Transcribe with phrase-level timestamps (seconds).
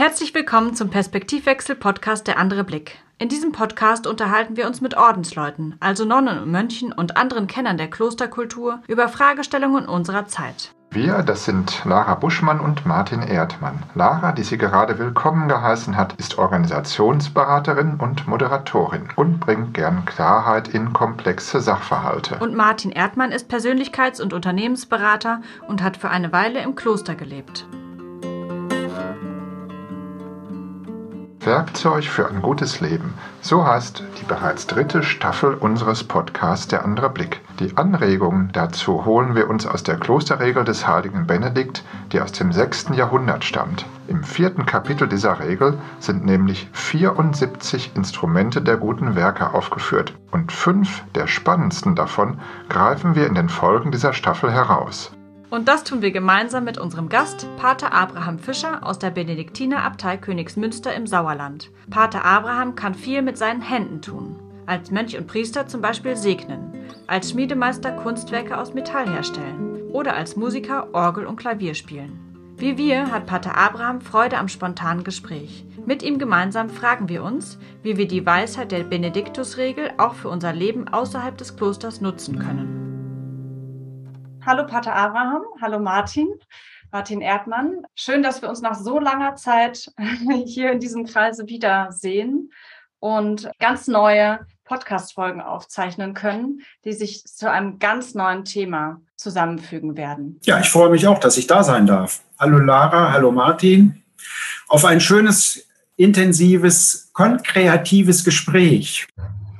[0.00, 3.00] Herzlich willkommen zum Perspektivwechsel-Podcast Der andere Blick.
[3.18, 7.76] In diesem Podcast unterhalten wir uns mit Ordensleuten, also Nonnen und Mönchen und anderen Kennern
[7.76, 10.72] der Klosterkultur über Fragestellungen unserer Zeit.
[10.90, 13.82] Wir, das sind Lara Buschmann und Martin Erdmann.
[13.94, 20.68] Lara, die sie gerade willkommen geheißen hat, ist Organisationsberaterin und Moderatorin und bringt gern Klarheit
[20.68, 22.38] in komplexe Sachverhalte.
[22.38, 27.66] Und Martin Erdmann ist Persönlichkeits- und Unternehmensberater und hat für eine Weile im Kloster gelebt.
[31.46, 33.14] Werkzeug für ein gutes Leben.
[33.40, 37.40] So heißt die bereits dritte Staffel unseres Podcasts Der andere Blick.
[37.58, 41.82] Die Anregungen dazu holen wir uns aus der Klosterregel des heiligen Benedikt,
[42.12, 42.90] die aus dem 6.
[42.94, 43.86] Jahrhundert stammt.
[44.06, 51.04] Im vierten Kapitel dieser Regel sind nämlich 74 Instrumente der guten Werke aufgeführt und fünf
[51.14, 55.12] der spannendsten davon greifen wir in den Folgen dieser Staffel heraus.
[55.50, 60.94] Und das tun wir gemeinsam mit unserem Gast, Pater Abraham Fischer aus der Benediktinerabtei Königsmünster
[60.94, 61.70] im Sauerland.
[61.90, 64.36] Pater Abraham kann viel mit seinen Händen tun.
[64.66, 66.72] Als Mönch und Priester zum Beispiel segnen,
[67.08, 72.20] als Schmiedemeister Kunstwerke aus Metall herstellen oder als Musiker Orgel und Klavier spielen.
[72.56, 75.64] Wie wir hat Pater Abraham Freude am spontanen Gespräch.
[75.84, 80.52] Mit ihm gemeinsam fragen wir uns, wie wir die Weisheit der Benediktusregel auch für unser
[80.52, 82.79] Leben außerhalb des Klosters nutzen können.
[84.46, 86.28] Hallo Pater Abraham, hallo Martin,
[86.90, 87.82] Martin Erdmann.
[87.94, 89.92] Schön, dass wir uns nach so langer Zeit
[90.46, 92.50] hier in diesem Kreise wiedersehen
[93.00, 100.40] und ganz neue Podcast-Folgen aufzeichnen können, die sich zu einem ganz neuen Thema zusammenfügen werden.
[100.44, 102.22] Ja, ich freue mich auch, dass ich da sein darf.
[102.38, 104.02] Hallo Lara, hallo Martin.
[104.68, 109.06] Auf ein schönes, intensives, kreatives Gespräch.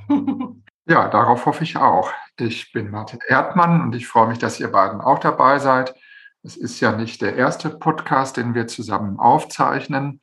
[0.91, 2.11] Ja, darauf hoffe ich auch.
[2.41, 5.95] Ich bin Martin Erdmann und ich freue mich, dass ihr beiden auch dabei seid.
[6.43, 10.23] Es ist ja nicht der erste Podcast, den wir zusammen aufzeichnen.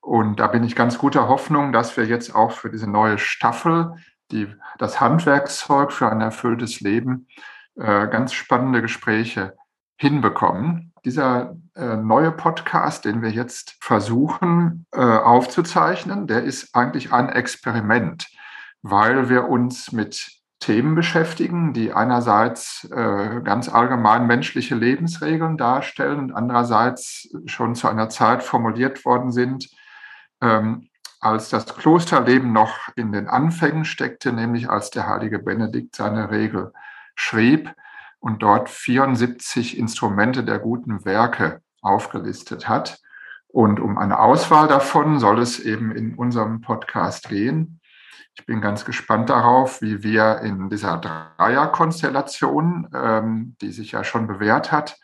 [0.00, 3.96] Und da bin ich ganz guter Hoffnung, dass wir jetzt auch für diese neue Staffel,
[4.30, 4.46] die,
[4.78, 7.26] das Handwerkszeug für ein erfülltes Leben,
[7.74, 9.56] äh, ganz spannende Gespräche
[9.96, 10.92] hinbekommen.
[11.04, 18.28] Dieser äh, neue Podcast, den wir jetzt versuchen äh, aufzuzeichnen, der ist eigentlich ein Experiment
[18.82, 26.32] weil wir uns mit Themen beschäftigen, die einerseits äh, ganz allgemein menschliche Lebensregeln darstellen und
[26.32, 29.68] andererseits schon zu einer Zeit formuliert worden sind,
[30.40, 30.88] ähm,
[31.20, 36.72] als das Klosterleben noch in den Anfängen steckte, nämlich als der heilige Benedikt seine Regel
[37.14, 37.74] schrieb
[38.18, 42.98] und dort 74 Instrumente der guten Werke aufgelistet hat.
[43.48, 47.80] Und um eine Auswahl davon soll es eben in unserem Podcast gehen.
[48.34, 54.26] Ich bin ganz gespannt darauf, wie wir in dieser Dreierkonstellation, ähm, die sich ja schon
[54.26, 54.98] bewährt hat,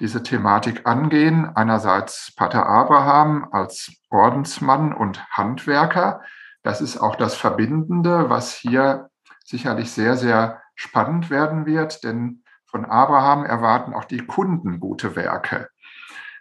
[0.00, 1.50] diese Thematik angehen.
[1.54, 6.22] Einerseits Pater Abraham als Ordensmann und Handwerker.
[6.62, 9.08] Das ist auch das Verbindende, was hier
[9.44, 15.68] sicherlich sehr, sehr spannend werden wird, denn von Abraham erwarten auch die Kunden gute Werke.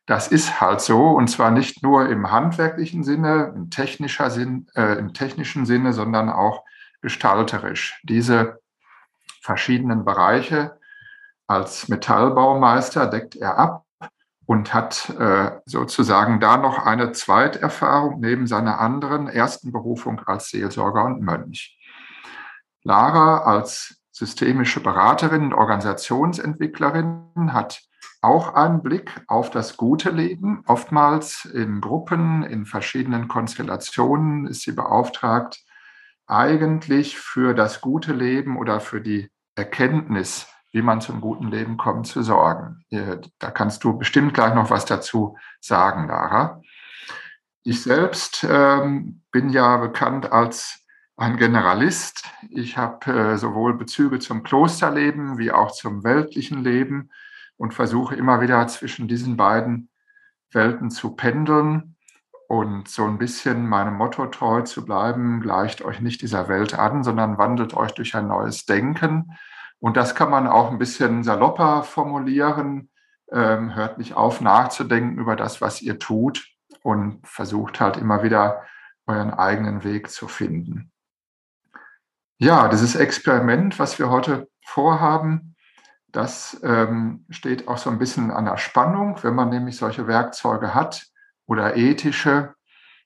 [0.05, 4.97] Das ist halt so und zwar nicht nur im handwerklichen Sinne, im, technischer Sinn, äh,
[4.97, 6.63] im technischen Sinne, sondern auch
[7.01, 8.01] gestalterisch.
[8.03, 8.59] Diese
[9.41, 10.79] verschiedenen Bereiche
[11.47, 13.85] als Metallbaumeister deckt er ab
[14.45, 21.05] und hat äh, sozusagen da noch eine Zweiterfahrung neben seiner anderen ersten Berufung als Seelsorger
[21.05, 21.77] und Mönch.
[22.83, 27.81] Lara als systemische Beraterin und Organisationsentwicklerin hat
[28.21, 30.63] auch einen Blick auf das gute Leben.
[30.67, 35.59] Oftmals in Gruppen, in verschiedenen Konstellationen ist sie beauftragt,
[36.27, 42.07] eigentlich für das gute Leben oder für die Erkenntnis, wie man zum guten Leben kommt,
[42.07, 42.85] zu sorgen.
[42.89, 46.61] Da kannst du bestimmt gleich noch was dazu sagen, Lara.
[47.63, 50.79] Ich selbst ähm, bin ja bekannt als
[51.17, 52.23] ein Generalist.
[52.49, 57.09] Ich habe äh, sowohl Bezüge zum Klosterleben wie auch zum weltlichen Leben
[57.61, 59.91] und versuche immer wieder zwischen diesen beiden
[60.51, 61.95] Welten zu pendeln
[62.47, 67.03] und so ein bisschen meinem Motto treu zu bleiben, gleicht euch nicht dieser Welt an,
[67.03, 69.37] sondern wandelt euch durch ein neues Denken.
[69.77, 72.89] Und das kann man auch ein bisschen salopper formulieren,
[73.31, 76.43] ähm, hört nicht auf nachzudenken über das, was ihr tut
[76.81, 78.63] und versucht halt immer wieder
[79.05, 80.91] euren eigenen Weg zu finden.
[82.39, 85.50] Ja, dieses Experiment, was wir heute vorhaben,
[86.11, 90.73] das ähm, steht auch so ein bisschen an der Spannung, wenn man nämlich solche Werkzeuge
[90.73, 91.07] hat
[91.45, 92.53] oder ethische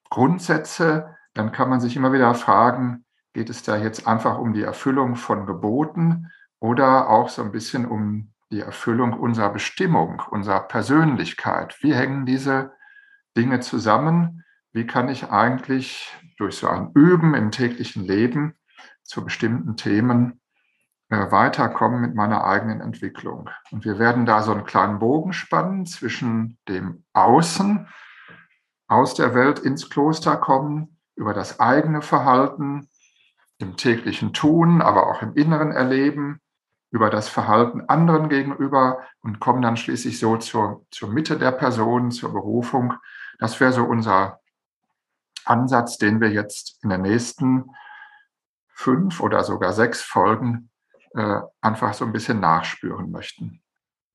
[0.10, 4.64] Grundsätze, dann kann man sich immer wieder fragen, geht es da jetzt einfach um die
[4.64, 11.78] Erfüllung von Geboten oder auch so ein bisschen um die Erfüllung unserer Bestimmung, unserer Persönlichkeit?
[11.82, 12.72] Wie hängen diese
[13.36, 14.44] Dinge zusammen?
[14.76, 18.56] wie kann ich eigentlich durch so ein Üben im täglichen Leben
[19.04, 20.42] zu bestimmten Themen
[21.32, 23.50] weiterkommen mit meiner eigenen Entwicklung.
[23.72, 27.88] Und wir werden da so einen kleinen Bogen spannen zwischen dem Außen,
[28.88, 32.88] aus der Welt ins Kloster kommen, über das eigene Verhalten,
[33.58, 36.42] im täglichen Tun, aber auch im inneren Erleben,
[36.92, 42.12] über das Verhalten anderen gegenüber und kommen dann schließlich so zur, zur Mitte der Person,
[42.12, 42.94] zur Berufung.
[43.40, 44.40] Das wäre so unser
[45.46, 47.72] Ansatz, den wir jetzt in den nächsten
[48.70, 50.70] fünf oder sogar sechs Folgen
[51.16, 53.62] äh, einfach so ein bisschen nachspüren möchten.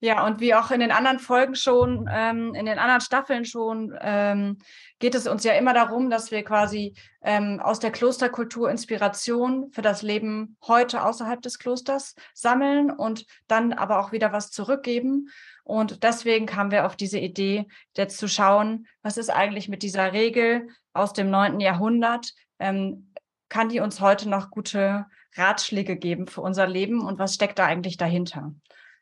[0.03, 3.95] Ja, und wie auch in den anderen Folgen schon, ähm, in den anderen Staffeln schon,
[4.01, 4.57] ähm,
[4.97, 9.83] geht es uns ja immer darum, dass wir quasi ähm, aus der Klosterkultur Inspiration für
[9.83, 15.29] das Leben heute außerhalb des Klosters sammeln und dann aber auch wieder was zurückgeben.
[15.63, 20.13] Und deswegen kamen wir auf diese Idee, jetzt zu schauen, was ist eigentlich mit dieser
[20.13, 22.33] Regel aus dem neunten Jahrhundert?
[22.57, 23.13] Ähm,
[23.49, 25.05] kann die uns heute noch gute
[25.35, 28.53] Ratschläge geben für unser Leben und was steckt da eigentlich dahinter?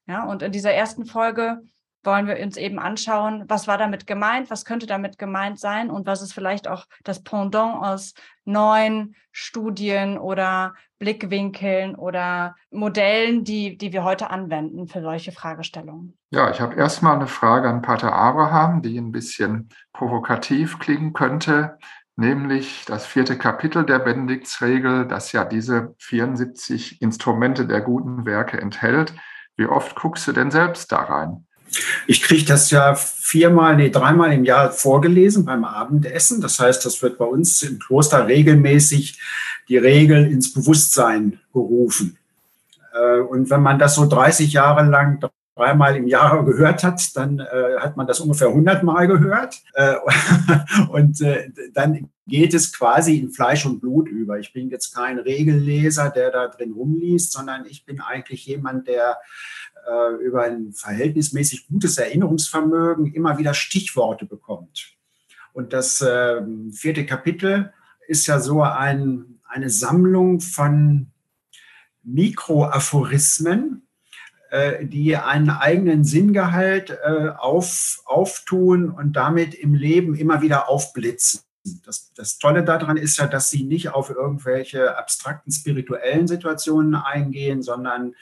[0.07, 1.61] Ja, und in dieser ersten Folge
[2.03, 6.07] wollen wir uns eben anschauen, was war damit gemeint, was könnte damit gemeint sein und
[6.07, 8.13] was ist vielleicht auch das Pendant aus
[8.45, 16.17] neuen Studien oder Blickwinkeln oder Modellen, die, die wir heute anwenden für solche Fragestellungen.
[16.31, 21.77] Ja, ich habe erstmal eine Frage an Pater Abraham, die ein bisschen provokativ klingen könnte,
[22.19, 29.13] nämlich das vierte Kapitel der Benediktsregel, das ja diese 74 Instrumente der guten Werke enthält
[29.59, 31.45] wie oft guckst du denn selbst da rein?
[32.07, 36.39] Ich kriege das ja viermal, nee, dreimal im Jahr vorgelesen beim Abendessen.
[36.39, 39.19] Das heißt, das wird bei uns im Kloster regelmäßig
[39.67, 42.17] die Regel ins Bewusstsein gerufen.
[42.93, 45.19] Äh, und wenn man das so 30 Jahre lang
[45.59, 49.61] dreimal im Jahr gehört hat, dann äh, hat man das ungefähr 100 Mal gehört.
[49.73, 49.95] Äh,
[50.89, 54.39] und äh, dann geht es quasi in Fleisch und Blut über.
[54.39, 59.17] Ich bin jetzt kein Regelleser, der da drin rumliest, sondern ich bin eigentlich jemand, der
[59.87, 64.93] äh, über ein verhältnismäßig gutes Erinnerungsvermögen immer wieder Stichworte bekommt.
[65.53, 67.73] Und das ähm, vierte Kapitel
[68.07, 71.07] ist ja so ein, eine Sammlung von
[72.03, 73.87] Mikroaphorismen,
[74.83, 81.41] die einen eigenen Sinngehalt äh, auf, auftun und damit im Leben immer wieder aufblitzen.
[81.85, 87.61] Das, das Tolle daran ist ja, dass sie nicht auf irgendwelche abstrakten spirituellen Situationen eingehen,
[87.61, 88.15] sondern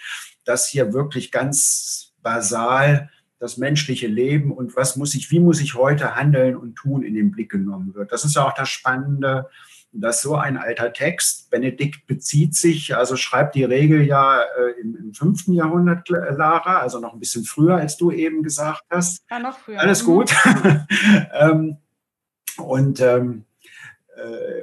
[0.43, 3.09] dass hier wirklich ganz basal
[3.39, 7.13] das menschliche Leben und was muss ich, wie muss ich heute handeln und tun in
[7.13, 8.11] den Blick genommen wird.
[8.11, 9.49] Das ist ja auch das Spannende
[9.91, 14.95] dass so ein alter Text, Benedikt bezieht sich, also schreibt die Regel ja äh, im,
[14.95, 15.47] im, 5.
[15.47, 19.23] Jahrhundert, Lara, also noch ein bisschen früher, als du eben gesagt hast.
[19.29, 19.79] Ja, noch früher.
[19.79, 20.35] Alles gut.
[21.33, 21.77] ähm,
[22.57, 23.46] und ähm, äh,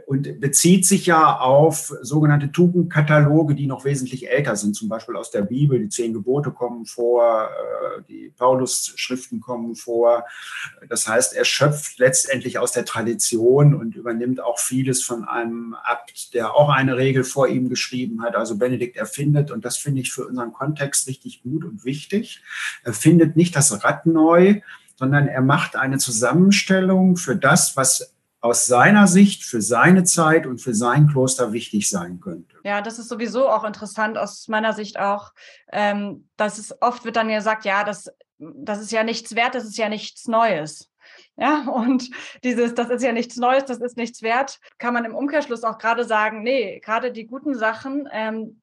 [0.07, 5.31] und bezieht sich ja auf sogenannte Tugendkataloge, die noch wesentlich älter sind, zum Beispiel aus
[5.31, 5.79] der Bibel.
[5.79, 10.25] Die zehn Gebote kommen vor, äh, die Paulus-Schriften kommen vor.
[10.89, 16.35] Das heißt, er schöpft letztendlich aus der Tradition und übernimmt auch vieles von einem Abt,
[16.35, 18.37] der auch eine Regel vor ihm geschrieben hat.
[18.37, 22.43] Also Benedikt erfindet, und das finde ich für unseren Kontext richtig gut und wichtig,
[22.83, 24.61] er findet nicht das Rad neu,
[24.97, 28.14] sondern er macht eine Zusammenstellung für das, was
[28.45, 32.59] aus seiner Sicht für seine Zeit und für sein Kloster wichtig sein könnte.
[32.63, 35.33] Ja, das ist sowieso auch interessant aus meiner Sicht auch,
[35.73, 39.65] ähm, dass es oft wird dann gesagt, ja, das, das ist ja nichts wert, das
[39.65, 40.91] ist ja nichts Neues.
[41.37, 42.11] Ja, und
[42.45, 45.79] dieses, das ist ja nichts Neues, das ist nichts wert, kann man im Umkehrschluss auch
[45.79, 48.61] gerade sagen, nee, gerade die guten Sachen, ähm,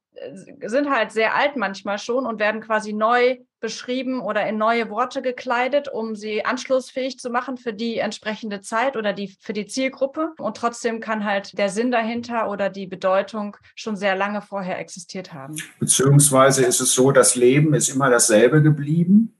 [0.60, 5.22] sind halt sehr alt manchmal schon und werden quasi neu beschrieben oder in neue Worte
[5.22, 10.32] gekleidet, um sie anschlussfähig zu machen für die entsprechende Zeit oder die, für die Zielgruppe.
[10.38, 15.32] Und trotzdem kann halt der Sinn dahinter oder die Bedeutung schon sehr lange vorher existiert
[15.32, 15.56] haben.
[15.78, 19.32] Beziehungsweise ist es so, das Leben ist immer dasselbe geblieben.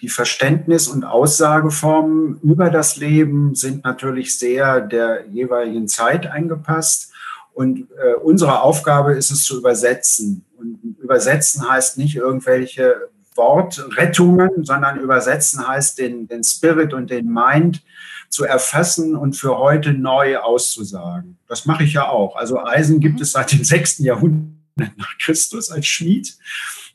[0.00, 7.12] Die Verständnis- und Aussageformen über das Leben sind natürlich sehr der jeweiligen Zeit eingepasst.
[7.52, 10.44] Und äh, unsere Aufgabe ist es zu übersetzen.
[10.56, 17.82] Und übersetzen heißt nicht irgendwelche Wortrettungen, sondern übersetzen heißt den, den Spirit und den Mind
[18.28, 21.38] zu erfassen und für heute neu auszusagen.
[21.46, 22.36] Das mache ich ja auch.
[22.36, 23.98] Also Eisen gibt es seit dem 6.
[23.98, 26.36] Jahrhundert nach Christus als Schmied.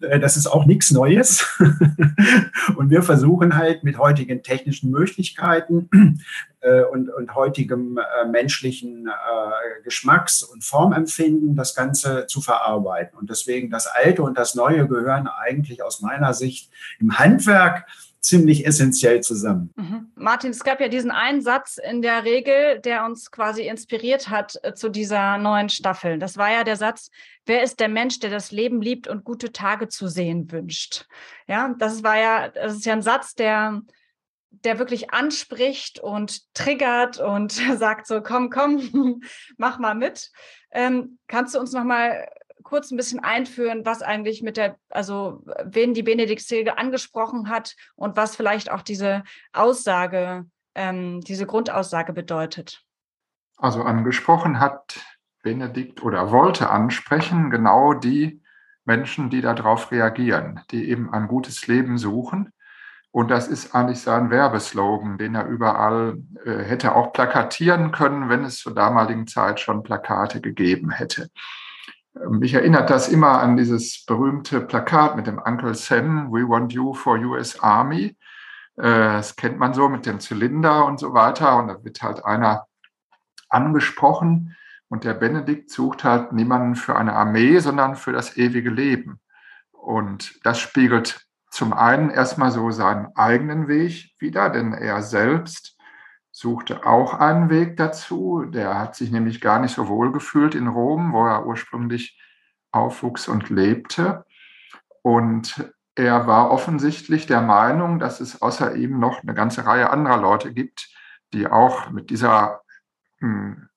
[0.01, 1.45] Äh, das ist auch nichts Neues.
[2.75, 5.89] Und wir versuchen halt mit heutigen technischen Möglichkeiten
[6.61, 9.09] äh, und, und heutigem äh, menschlichen
[9.83, 13.17] Geschmacks- und Formempfinden das Ganze zu verarbeiten.
[13.17, 16.69] Und deswegen das Alte und das Neue gehören eigentlich aus meiner Sicht
[16.99, 17.87] im Handwerk
[18.21, 19.73] ziemlich essentiell zusammen.
[19.75, 20.11] Mhm.
[20.15, 24.57] Martin, es gab ja diesen einen Satz in der Regel, der uns quasi inspiriert hat
[24.63, 26.19] äh, zu dieser neuen Staffel.
[26.19, 27.09] Das war ja der Satz,
[27.45, 31.07] wer ist der Mensch, der das Leben liebt und gute Tage zu sehen wünscht?
[31.47, 33.81] Ja, das war ja, das ist ja ein Satz, der
[34.51, 39.21] der wirklich anspricht und triggert und sagt so, komm, komm,
[39.57, 40.31] mach mal mit.
[40.71, 42.29] Ähm, kannst du uns noch mal
[42.63, 48.15] kurz ein bisschen einführen, was eigentlich mit der, also wen die Benediktsregel angesprochen hat und
[48.17, 52.83] was vielleicht auch diese Aussage, ähm, diese Grundaussage bedeutet?
[53.57, 54.99] Also angesprochen hat
[55.43, 58.41] Benedikt oder wollte ansprechen genau die
[58.85, 62.51] Menschen, die darauf reagieren, die eben ein gutes Leben suchen
[63.11, 68.45] und das ist eigentlich sein Werbeslogan, den er überall äh, hätte auch plakatieren können, wenn
[68.45, 71.29] es zur damaligen Zeit schon Plakate gegeben hätte.
[72.15, 76.73] Ähm, mich erinnert das immer an dieses berühmte Plakat mit dem Uncle Sam, We Want
[76.73, 78.17] You for US Army.
[78.77, 81.57] Äh, das kennt man so mit dem Zylinder und so weiter.
[81.57, 82.65] Und da wird halt einer
[83.49, 84.55] angesprochen.
[84.89, 89.21] Und der Benedikt sucht halt niemanden für eine Armee, sondern für das ewige Leben.
[89.71, 95.77] Und das spiegelt zum einen erstmal so seinen eigenen Weg wieder, denn er selbst
[96.31, 98.45] suchte auch einen Weg dazu.
[98.45, 102.19] Der hat sich nämlich gar nicht so wohl gefühlt in Rom, wo er ursprünglich
[102.71, 104.25] aufwuchs und lebte.
[105.01, 110.17] Und er war offensichtlich der Meinung, dass es außer ihm noch eine ganze Reihe anderer
[110.17, 110.89] Leute gibt,
[111.33, 112.61] die auch mit dieser
[113.19, 113.69] hm,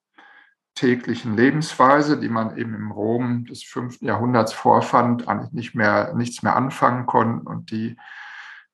[0.74, 6.42] täglichen Lebensweise, die man eben im Rom des fünften Jahrhunderts vorfand, eigentlich nicht mehr, nichts
[6.42, 7.96] mehr anfangen konnten und die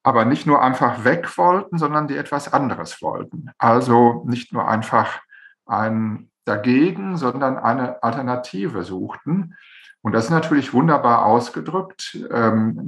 [0.03, 3.51] aber nicht nur einfach weg wollten, sondern die etwas anderes wollten.
[3.59, 5.21] Also nicht nur einfach
[5.67, 9.57] ein dagegen, sondern eine Alternative suchten.
[10.03, 12.81] Und das ist natürlich wunderbar ausgedrückt, ähm,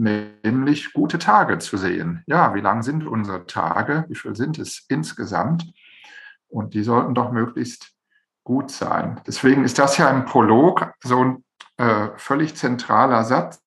[0.42, 2.22] nämlich gute Tage zu sehen.
[2.26, 4.06] Ja, wie lang sind unsere Tage?
[4.08, 5.70] Wie viel sind es insgesamt?
[6.48, 7.92] Und die sollten doch möglichst
[8.44, 9.20] gut sein.
[9.26, 11.44] Deswegen ist das ja im Prolog so ein
[11.76, 13.62] äh, völlig zentraler Satz,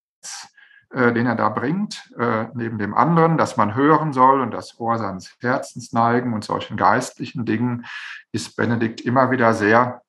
[0.96, 4.98] den er da bringt, äh, neben dem anderen, dass man hören soll und das Ohr
[4.98, 7.86] seines Herzens neigen und solchen geistlichen Dingen,
[8.32, 10.02] ist Benedikt immer wieder sehr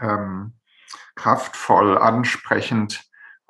[0.00, 0.54] ähm,
[1.14, 3.04] kraftvoll, ansprechend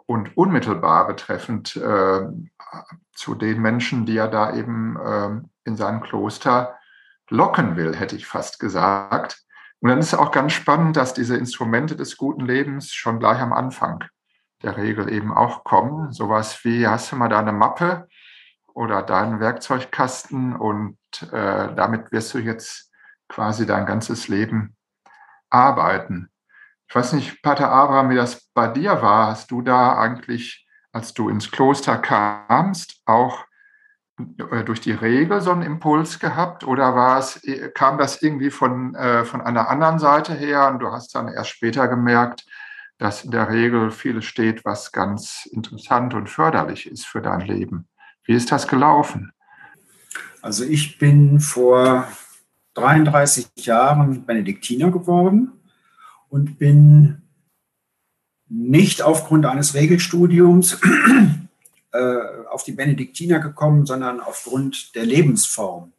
[0.06, 2.26] und unmittelbar betreffend äh,
[3.12, 6.76] zu den Menschen, die er da eben äh, in sein Kloster
[7.28, 9.42] locken will, hätte ich fast gesagt.
[9.80, 13.40] Und dann ist es auch ganz spannend, dass diese Instrumente des guten Lebens schon gleich
[13.40, 14.04] am Anfang
[14.62, 16.12] der Regel eben auch kommen.
[16.12, 18.08] Sowas wie, hast du mal da eine Mappe
[18.74, 20.98] oder deinen Werkzeugkasten und
[21.32, 22.92] äh, damit wirst du jetzt
[23.28, 24.76] quasi dein ganzes Leben
[25.50, 26.30] arbeiten.
[26.88, 29.28] Ich weiß nicht, Pater Abraham, wie das bei dir war.
[29.28, 33.44] Hast du da eigentlich, als du ins Kloster kamst, auch
[34.18, 38.50] äh, durch die Regel so einen Impuls gehabt oder war es, äh, kam das irgendwie
[38.50, 42.44] von, äh, von einer anderen Seite her und du hast dann erst später gemerkt,
[42.98, 47.88] dass in der Regel vieles steht, was ganz interessant und förderlich ist für dein Leben.
[48.24, 49.32] Wie ist das gelaufen?
[50.40, 52.08] Also ich bin vor
[52.74, 55.52] 33 Jahren Benediktiner geworden
[56.28, 57.22] und bin
[58.48, 60.80] nicht aufgrund eines Regelstudiums
[61.92, 62.18] äh,
[62.50, 65.92] auf die Benediktiner gekommen, sondern aufgrund der Lebensform.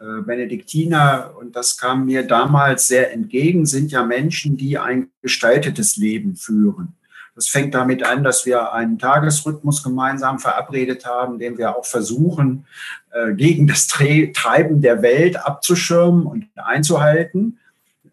[0.00, 5.96] Äh, Benediktiner, und das kam mir damals sehr entgegen, sind ja Menschen, die ein gestaltetes
[5.98, 6.94] Leben führen.
[7.34, 12.64] Das fängt damit an, dass wir einen Tagesrhythmus gemeinsam verabredet haben, den wir auch versuchen,
[13.10, 17.59] äh, gegen das Treiben der Welt abzuschirmen und einzuhalten.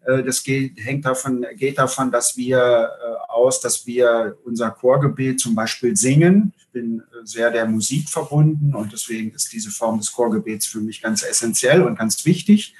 [0.08, 5.38] Äh, das geht, hängt davon, geht davon, dass wir äh, aus, dass wir unser Chorgebet
[5.38, 6.54] zum Beispiel singen.
[6.58, 10.80] Ich bin äh, sehr der Musik verbunden und deswegen ist diese Form des Chorgebets für
[10.80, 12.74] mich ganz essentiell und ganz wichtig.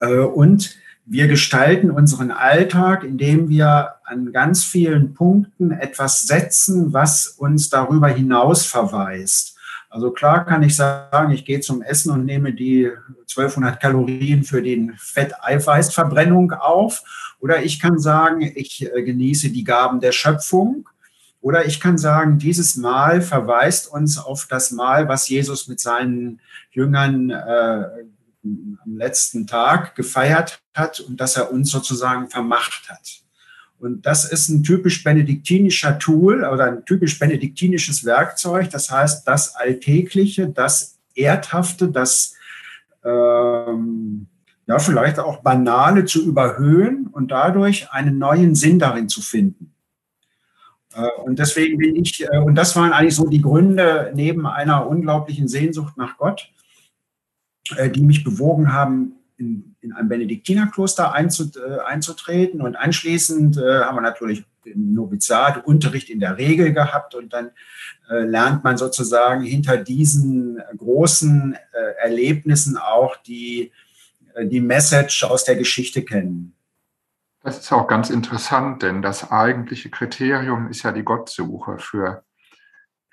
[0.00, 7.70] Und wir gestalten unseren Alltag, indem wir an ganz vielen Punkten etwas setzen, was uns
[7.70, 9.53] darüber hinaus verweist.
[9.94, 12.90] Also klar kann ich sagen, ich gehe zum Essen und nehme die
[13.30, 17.04] 1200 Kalorien für den Fetteiweißverbrennung auf.
[17.38, 20.88] Oder ich kann sagen, ich äh, genieße die Gaben der Schöpfung.
[21.40, 26.40] Oder ich kann sagen, dieses Mal verweist uns auf das Mal, was Jesus mit seinen
[26.72, 27.84] Jüngern äh,
[28.42, 33.23] am letzten Tag gefeiert hat und das er uns sozusagen vermacht hat.
[33.78, 38.70] Und das ist ein typisch benediktinischer Tool oder ein typisch benediktinisches Werkzeug.
[38.70, 42.34] Das heißt, das Alltägliche, das Erdhafte, das
[43.04, 44.26] ähm,
[44.66, 49.74] ja vielleicht auch Banale zu überhöhen und dadurch einen neuen Sinn darin zu finden.
[50.94, 54.86] Äh, und deswegen bin ich, äh, und das waren eigentlich so die Gründe neben einer
[54.86, 56.50] unglaublichen Sehnsucht nach Gott,
[57.76, 62.60] äh, die mich bewogen haben, in, in ein Benediktinerkloster einzutreten.
[62.60, 67.50] Und anschließend haben wir natürlich im Noviziat Unterricht in der Regel gehabt und dann
[68.08, 71.56] lernt man sozusagen hinter diesen großen
[72.02, 73.72] Erlebnissen auch die,
[74.42, 76.54] die Message aus der Geschichte kennen.
[77.42, 82.24] Das ist auch ganz interessant, denn das eigentliche Kriterium ist ja die Gottsuche für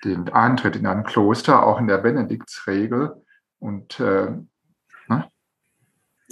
[0.04, 3.22] den Eintritt in ein Kloster, auch in der Benediktsregel.
[3.58, 4.32] Und äh?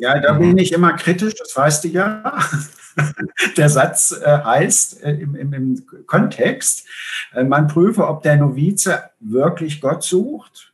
[0.00, 2.38] Ja, da bin ich immer kritisch, das weißt du ja.
[3.56, 6.86] der Satz äh, heißt äh, im, im, im, Kontext,
[7.34, 10.72] äh, man prüfe, ob der Novize wirklich Gott sucht,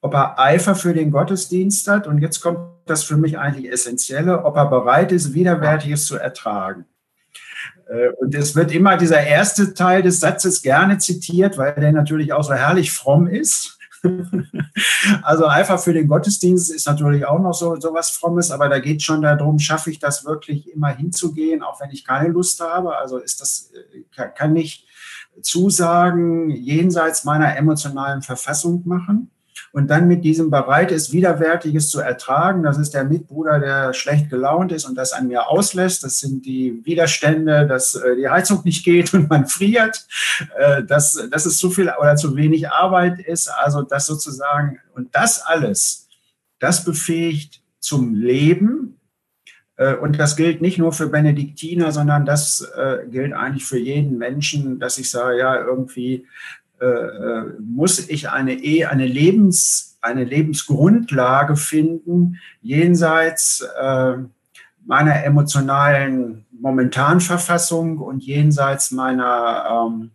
[0.00, 2.06] ob er Eifer für den Gottesdienst hat.
[2.06, 6.86] Und jetzt kommt das für mich eigentlich Essentielle, ob er bereit ist, Widerwärtiges zu ertragen.
[8.20, 12.42] Und es wird immer dieser erste Teil des Satzes gerne zitiert, weil der natürlich auch
[12.42, 13.78] so herrlich fromm ist.
[15.22, 18.78] Also einfach für den Gottesdienst ist natürlich auch noch so, so was Frommes, aber da
[18.78, 22.96] geht schon darum, schaffe ich das wirklich immer hinzugehen, auch wenn ich keine Lust habe.
[22.96, 23.70] Also ist das,
[24.16, 24.86] äh, kann ich
[25.40, 29.30] Zusagen jenseits meiner emotionalen Verfassung machen
[29.72, 32.62] und dann mit diesem bereit ist, Widerwärtiges zu ertragen.
[32.62, 36.04] Das ist der Mitbruder, der schlecht gelaunt ist und das an mir auslässt.
[36.04, 40.06] Das sind die Widerstände, dass äh, die Heizung nicht geht und man friert,
[40.58, 43.48] äh, dass, dass es zu viel oder zu wenig Arbeit ist.
[43.48, 46.06] Also das sozusagen, und das alles,
[46.58, 49.00] das befähigt zum Leben,
[49.76, 52.70] äh, und das gilt nicht nur für Benediktiner, sondern das
[53.10, 56.26] gilt eigentlich für jeden Menschen, dass ich sage, ja, irgendwie
[56.82, 64.16] äh, äh, muss ich eine, eh, eine, Lebens, eine Lebensgrundlage finden, jenseits äh,
[64.84, 70.10] meiner emotionalen Momentanverfassung und jenseits meiner ähm,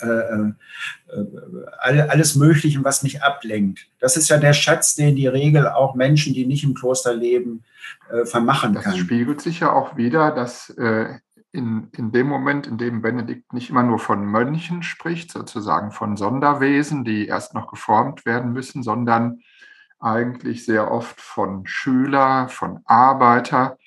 [0.00, 3.88] äh, äh, alles Mögliche, was mich ablenkt.
[3.98, 7.64] Das ist ja der Schatz, den die Regel auch Menschen, die nicht im Kloster leben,
[8.12, 8.92] äh, vermachen das kann.
[8.92, 11.18] Das spiegelt sich ja auch wieder, dass äh,
[11.52, 16.16] in, in dem Moment, in dem Benedikt nicht immer nur von Mönchen spricht, sozusagen von
[16.16, 19.40] Sonderwesen, die erst noch geformt werden müssen, sondern
[20.00, 23.78] eigentlich sehr oft von Schüler, von Arbeiter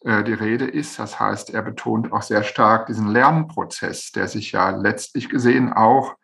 [0.00, 0.98] äh, die Rede ist.
[0.98, 6.16] Das heißt, er betont auch sehr stark diesen Lernprozess, der sich ja letztlich gesehen auch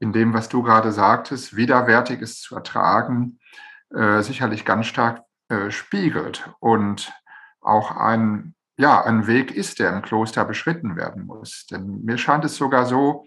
[0.00, 3.38] in dem, was du gerade sagtest, Widerwärtiges zu ertragen,
[3.94, 7.12] äh, sicherlich ganz stark äh, spiegelt und
[7.60, 11.66] auch ein ja, ein Weg ist, der im Kloster beschritten werden muss.
[11.66, 13.24] Denn mir scheint es sogar so,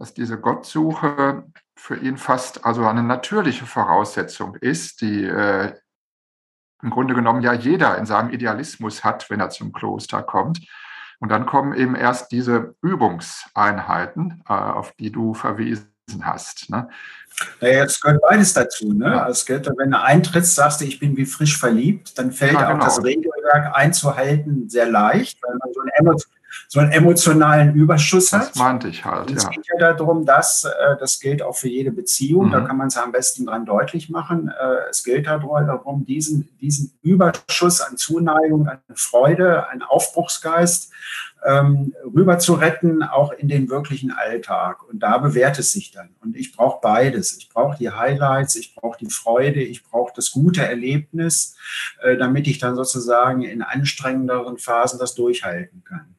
[0.00, 1.44] dass diese Gottsuche
[1.76, 5.74] für ihn fast also eine natürliche Voraussetzung ist, die äh,
[6.82, 10.66] im Grunde genommen ja jeder in seinem Idealismus hat, wenn er zum Kloster kommt.
[11.20, 16.70] Und dann kommen eben erst diese Übungseinheiten, äh, auf die du verwiesen hast.
[16.70, 16.88] Ne?
[17.60, 18.92] Naja, es gehört beides dazu.
[18.92, 19.06] Ne?
[19.06, 19.24] Ja.
[19.24, 22.84] Also wenn du eintrittst, sagst du, ich bin wie frisch verliebt, dann fällt ja, genau.
[22.84, 26.16] auch das Regelwerk einzuhalten sehr leicht, weil man so einen,
[26.68, 28.50] so einen emotionalen Überschuss das hat.
[28.50, 29.30] Das meinte ich halt.
[29.30, 29.50] Und es ja.
[29.50, 32.52] geht ja darum, dass, äh, das gilt auch für jede Beziehung, mhm.
[32.52, 34.48] da kann man es am besten dran deutlich machen.
[34.48, 40.90] Äh, es gilt darum, diesen, diesen Überschuss an Zuneigung, an Freude, an Aufbruchsgeist
[41.46, 44.82] ähm, rüber zu retten, auch in den wirklichen Alltag.
[44.88, 46.10] Und da bewährt es sich dann.
[46.20, 47.36] Und ich brauche beides.
[47.36, 51.56] Ich brauche die Highlights, ich brauche die Freude, ich brauche das gute Erlebnis,
[52.02, 56.16] äh, damit ich dann sozusagen in anstrengenderen Phasen das durchhalten kann.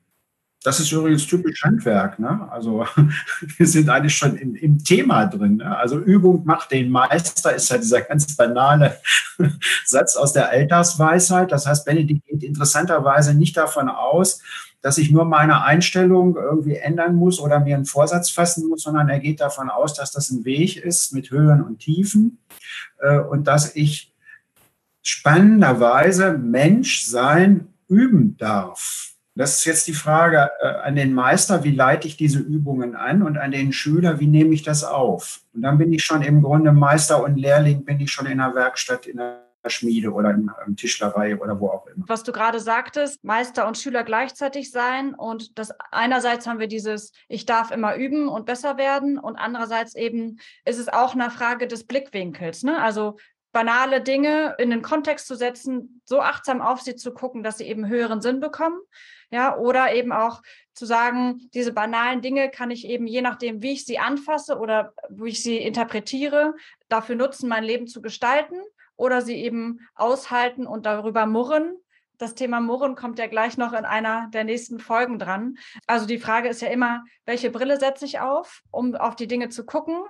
[0.63, 2.20] Das ist übrigens typisch Handwerk.
[2.20, 2.48] Ne?
[2.52, 2.86] Also
[3.58, 5.58] wir sind eigentlich schon im, im Thema drin.
[5.58, 5.78] Ne?
[5.78, 8.98] Also Übung macht den Meister, ist ja dieser ganz banale
[9.86, 11.52] Satz aus der Alltagsweisheit.
[11.52, 14.42] Das heißt, Benedikt geht interessanterweise nicht davon aus,
[14.88, 19.10] dass ich nur meine Einstellung irgendwie ändern muss oder mir einen Vorsatz fassen muss, sondern
[19.10, 22.38] er geht davon aus, dass das ein Weg ist mit Höhen und Tiefen
[23.02, 24.13] äh, und dass ich
[25.02, 29.12] spannenderweise Mensch sein üben darf.
[29.36, 33.23] Das ist jetzt die Frage äh, an den Meister, wie leite ich diese Übungen an
[33.23, 35.41] und an den Schüler, wie nehme ich das auf?
[35.54, 38.56] Und dann bin ich schon im Grunde Meister und Lehrling, bin ich schon in der
[38.56, 42.06] Werkstatt, in der Schmiede oder in, in Tischlerei oder wo auch immer.
[42.08, 47.12] Was du gerade sagtest, Meister und Schüler gleichzeitig sein und das einerseits haben wir dieses,
[47.27, 51.67] ich darf immer üben und besser werden und andererseits eben ist es auch eine Frage
[51.67, 52.63] des Blickwinkels.
[52.63, 52.82] Ne?
[52.82, 53.17] Also
[53.51, 57.65] banale Dinge in den Kontext zu setzen, so achtsam auf sie zu gucken, dass sie
[57.65, 58.80] eben höheren Sinn bekommen.
[59.30, 60.41] Ja, oder eben auch
[60.73, 64.93] zu sagen, diese banalen Dinge kann ich eben je nachdem, wie ich sie anfasse oder
[65.10, 66.53] wie ich sie interpretiere,
[66.88, 68.62] dafür nutzen, mein Leben zu gestalten
[68.98, 71.78] oder sie eben aushalten und darüber murren,
[72.18, 75.58] Das Thema Murren kommt ja gleich noch in einer der nächsten Folgen dran.
[75.86, 79.50] Also die Frage ist ja immer, welche Brille setze ich auf, um auf die Dinge
[79.50, 80.04] zu gucken?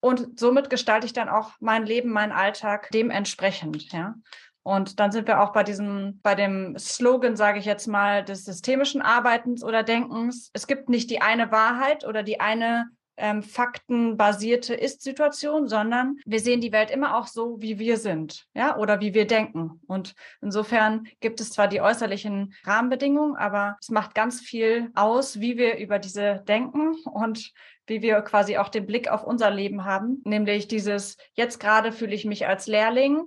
[0.00, 4.14] Und somit gestalte ich dann auch mein Leben, meinen Alltag dementsprechend, ja.
[4.62, 8.44] Und dann sind wir auch bei diesem, bei dem Slogan, sage ich jetzt mal, des
[8.44, 10.50] systemischen Arbeitens oder Denkens.
[10.52, 12.84] Es gibt nicht die eine Wahrheit oder die eine
[13.18, 18.76] ähm, faktenbasierte Ist-Situation, sondern wir sehen die Welt immer auch so, wie wir sind, ja,
[18.76, 19.80] oder wie wir denken.
[19.86, 25.58] Und insofern gibt es zwar die äußerlichen Rahmenbedingungen, aber es macht ganz viel aus, wie
[25.58, 27.52] wir über diese denken und
[27.86, 32.14] wie wir quasi auch den Blick auf unser Leben haben, nämlich dieses, jetzt gerade fühle
[32.14, 33.24] ich mich als Lehrling,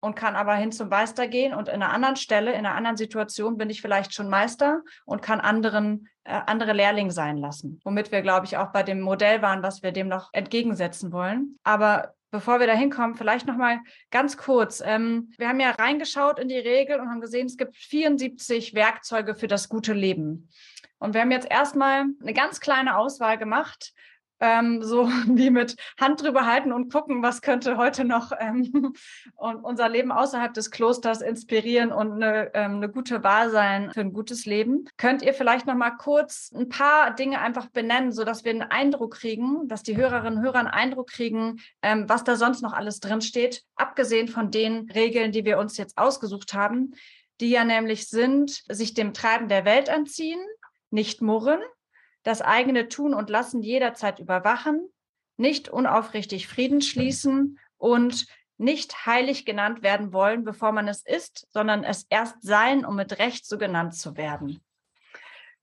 [0.00, 2.96] und kann aber hin zum Meister gehen und in einer anderen Stelle, in einer anderen
[2.96, 7.80] Situation bin ich vielleicht schon Meister und kann anderen äh, andere Lehrling sein lassen.
[7.84, 11.58] Womit wir, glaube ich, auch bei dem Modell waren, was wir dem noch entgegensetzen wollen.
[11.64, 13.80] Aber bevor wir da hinkommen, vielleicht noch mal
[14.10, 14.82] ganz kurz.
[14.84, 19.34] Ähm, wir haben ja reingeschaut in die Regel und haben gesehen, es gibt 74 Werkzeuge
[19.34, 20.50] für das gute Leben.
[20.98, 23.92] Und wir haben jetzt erstmal eine ganz kleine Auswahl gemacht
[24.40, 28.94] ähm, so wie mit Hand drüber halten und gucken, was könnte heute noch ähm,
[29.36, 34.12] unser Leben außerhalb des Klosters inspirieren und eine, ähm, eine gute Wahl sein für ein
[34.12, 34.84] gutes Leben.
[34.96, 38.62] Könnt ihr vielleicht noch mal kurz ein paar Dinge einfach benennen, so dass wir einen
[38.62, 42.72] Eindruck kriegen, dass die Hörerinnen und Hörer einen Eindruck kriegen, ähm, was da sonst noch
[42.72, 46.94] alles drin steht, abgesehen von den Regeln, die wir uns jetzt ausgesucht haben,
[47.40, 50.40] die ja nämlich sind, sich dem Treiben der Welt anziehen,
[50.90, 51.60] nicht murren,
[52.28, 54.86] das eigene Tun und Lassen jederzeit überwachen,
[55.38, 58.26] nicht unaufrichtig Frieden schließen und
[58.58, 63.18] nicht heilig genannt werden wollen, bevor man es ist, sondern es erst sein, um mit
[63.18, 64.62] Recht so genannt zu werden.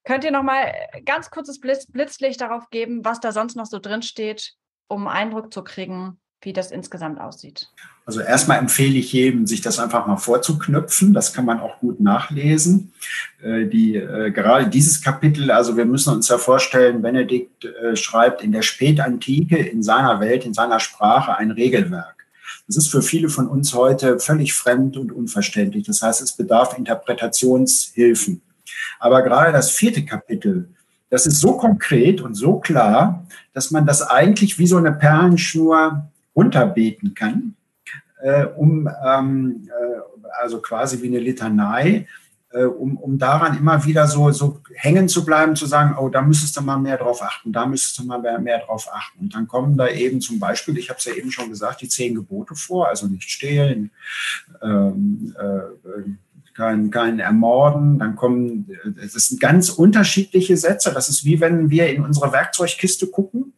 [0.06, 0.74] Könnt ihr noch mal
[1.06, 4.56] ganz kurzes Blitz, Blitzlicht darauf geben, was da sonst noch so drin steht,
[4.88, 7.70] um Eindruck zu kriegen, wie das insgesamt aussieht?
[8.06, 11.14] Also erstmal empfehle ich jedem, sich das einfach mal vorzuknüpfen.
[11.14, 12.94] Das kann man auch gut nachlesen.
[13.42, 18.44] Äh, die, äh, gerade dieses Kapitel, also wir müssen uns ja vorstellen, Benedikt äh, schreibt
[18.44, 22.28] in der Spätantike in seiner Welt, in seiner Sprache ein Regelwerk.
[22.68, 25.86] Das ist für viele von uns heute völlig fremd und unverständlich.
[25.86, 28.42] Das heißt, es bedarf Interpretationshilfen.
[29.00, 30.70] Aber gerade das vierte Kapitel,
[31.10, 36.10] das ist so konkret und so klar, dass man das eigentlich wie so eine Perlenschnur
[36.36, 37.56] runterbeten kann,
[38.22, 42.08] äh, um ähm, äh, also quasi wie eine Litanei,
[42.52, 46.22] äh, um, um daran immer wieder so, so hängen zu bleiben, zu sagen, oh, da
[46.22, 49.20] müsstest du mal mehr drauf achten, da müsstest du mal mehr, mehr drauf achten.
[49.20, 51.90] Und dann kommen da eben zum Beispiel, ich habe es ja eben schon gesagt, die
[51.90, 53.92] zehn Gebote vor, also nicht stehlen,
[54.62, 56.02] ähm, äh,
[56.56, 60.92] kein, kein Ermorden, dann kommen, das sind ganz unterschiedliche Sätze.
[60.94, 63.54] Das ist wie wenn wir in unsere Werkzeugkiste gucken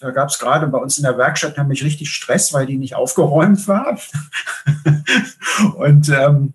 [0.00, 2.94] da gab es gerade bei uns in der Werkstatt nämlich richtig Stress, weil die nicht
[2.94, 3.98] aufgeräumt war.
[5.76, 6.54] und ähm,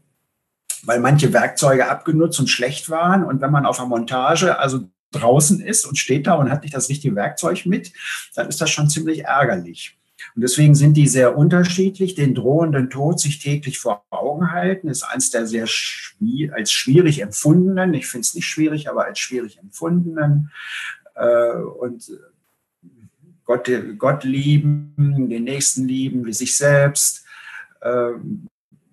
[0.83, 3.23] weil manche Werkzeuge abgenutzt und schlecht waren.
[3.23, 6.73] Und wenn man auf der Montage also draußen ist und steht da und hat nicht
[6.73, 7.91] das richtige Werkzeug mit,
[8.33, 9.97] dann ist das schon ziemlich ärgerlich.
[10.35, 12.15] Und deswegen sind die sehr unterschiedlich.
[12.15, 17.21] Den drohenden Tod sich täglich vor Augen halten, ist eins der sehr schwierig, als schwierig
[17.21, 20.51] empfundenen, ich finde es nicht schwierig, aber als schwierig empfundenen.
[21.15, 22.11] Äh, und
[23.45, 24.93] Gott, Gott lieben,
[25.29, 27.25] den Nächsten lieben, wie sich selbst.
[27.81, 28.47] Ähm,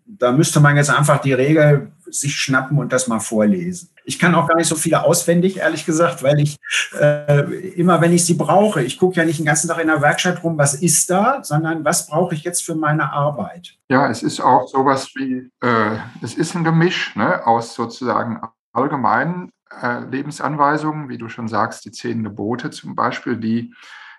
[0.06, 3.90] da müsste man jetzt einfach die Regel sich schnappen und das mal vorlesen.
[4.10, 6.56] Ich kann auch gar nicht so viele auswendig, ehrlich gesagt, weil ich
[6.98, 7.42] äh,
[7.76, 10.42] immer, wenn ich sie brauche, ich gucke ja nicht den ganzen Tag in der Werkstatt
[10.42, 13.78] rum, was ist da, sondern was brauche ich jetzt für meine Arbeit.
[13.88, 18.40] Ja, es ist auch sowas wie, äh, es ist ein Gemisch ne, aus sozusagen
[18.72, 23.72] allgemeinen äh, Lebensanweisungen, wie du schon sagst, die zehn Gebote zum Beispiel, die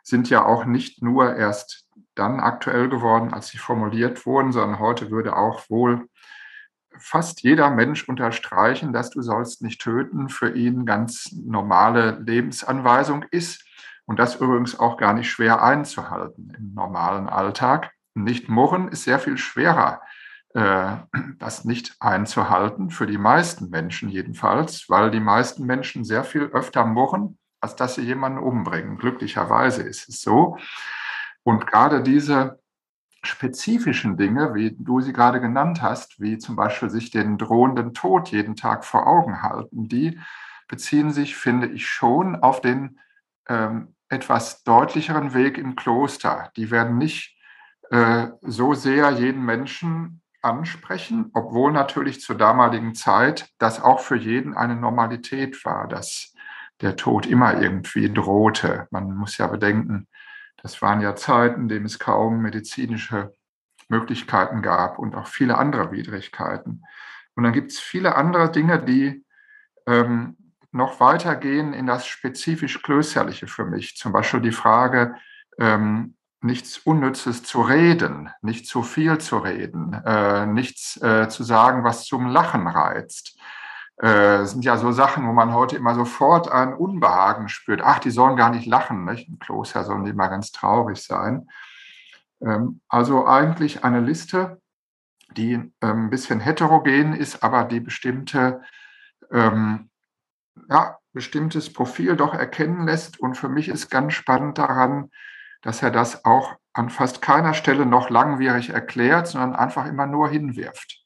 [0.03, 5.11] sind ja auch nicht nur erst dann aktuell geworden, als sie formuliert wurden, sondern heute
[5.11, 6.07] würde auch wohl
[6.97, 13.65] fast jeder Mensch unterstreichen, dass du sollst nicht töten, für ihn ganz normale Lebensanweisung ist
[14.05, 17.91] und das übrigens auch gar nicht schwer einzuhalten im normalen Alltag.
[18.13, 20.01] Nicht murren ist sehr viel schwerer,
[20.53, 20.97] äh,
[21.37, 26.85] das nicht einzuhalten, für die meisten Menschen jedenfalls, weil die meisten Menschen sehr viel öfter
[26.85, 28.97] murren, als dass sie jemanden umbringen.
[28.97, 30.57] Glücklicherweise ist es so.
[31.43, 32.60] Und gerade diese
[33.23, 38.29] spezifischen Dinge, wie du sie gerade genannt hast, wie zum Beispiel sich den drohenden Tod
[38.29, 40.19] jeden Tag vor Augen halten, die
[40.67, 42.99] beziehen sich, finde ich, schon auf den
[43.47, 46.51] ähm, etwas deutlicheren Weg im Kloster.
[46.55, 47.37] Die werden nicht
[47.91, 54.55] äh, so sehr jeden Menschen ansprechen, obwohl natürlich zur damaligen Zeit das auch für jeden
[54.55, 56.33] eine Normalität war, dass
[56.81, 58.87] der Tod immer irgendwie drohte.
[58.91, 60.07] Man muss ja bedenken,
[60.61, 63.33] das waren ja Zeiten, in denen es kaum medizinische
[63.89, 66.83] Möglichkeiten gab und auch viele andere Widrigkeiten.
[67.35, 69.25] Und dann gibt es viele andere Dinge, die
[69.87, 70.37] ähm,
[70.71, 73.97] noch weitergehen in das spezifisch Klösterliche für mich.
[73.97, 75.15] Zum Beispiel die Frage,
[75.59, 81.83] ähm, nichts Unnützes zu reden, nicht zu viel zu reden, äh, nichts äh, zu sagen,
[81.83, 83.37] was zum Lachen reizt.
[84.01, 87.81] Äh, sind ja so Sachen, wo man heute immer sofort ein Unbehagen spürt.
[87.83, 89.05] Ach, die sollen gar nicht lachen.
[89.05, 89.29] Nicht?
[89.29, 91.47] Im Kloster sollen die mal ganz traurig sein.
[92.43, 94.59] Ähm, also eigentlich eine Liste,
[95.37, 98.63] die ähm, ein bisschen heterogen ist, aber die bestimmte,
[99.31, 99.91] ähm,
[100.67, 103.19] ja, bestimmtes Profil doch erkennen lässt.
[103.19, 105.11] Und für mich ist ganz spannend daran,
[105.61, 110.27] dass er das auch an fast keiner Stelle noch langwierig erklärt, sondern einfach immer nur
[110.27, 111.00] hinwirft.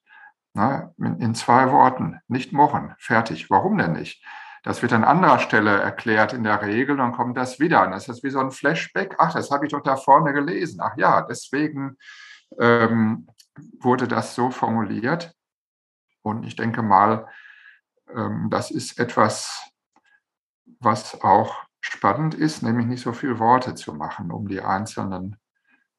[0.56, 3.50] Na, in zwei Worten, nicht mochen, fertig.
[3.50, 4.24] Warum denn nicht?
[4.64, 7.84] Das wird an anderer Stelle erklärt in der Regel, dann kommt das wieder.
[7.84, 9.16] Und das ist wie so ein Flashback.
[9.20, 10.80] Ach, das habe ich doch da vorne gelesen.
[10.82, 11.98] Ach ja, deswegen
[12.58, 13.28] ähm,
[13.80, 15.36] wurde das so formuliert.
[16.22, 17.28] Und ich denke mal,
[18.16, 19.70] ähm, das ist etwas,
[20.80, 25.36] was auch spannend ist, nämlich nicht so viele Worte zu machen um die einzelnen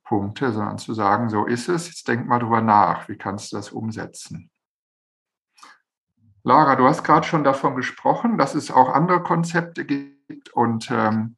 [0.07, 3.57] Punkte, sondern zu sagen, so ist es, jetzt denk mal drüber nach, wie kannst du
[3.57, 4.51] das umsetzen.
[6.43, 11.37] Lara, du hast gerade schon davon gesprochen, dass es auch andere Konzepte gibt und ähm,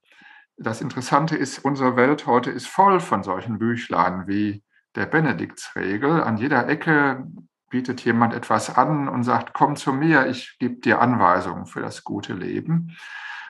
[0.59, 4.65] das Interessante ist, unsere Welt heute ist voll von solchen Büchlein wie
[4.97, 6.21] der Benediktsregel.
[6.23, 7.25] An jeder Ecke
[7.71, 12.03] bietet jemand etwas an und sagt, komm zu mir, ich gebe dir Anweisungen für das
[12.03, 12.97] gute Leben.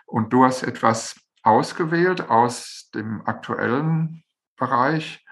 [0.05, 4.23] Und du hast etwas ausgewählt aus dem aktuellen
[4.59, 5.25] Bereich,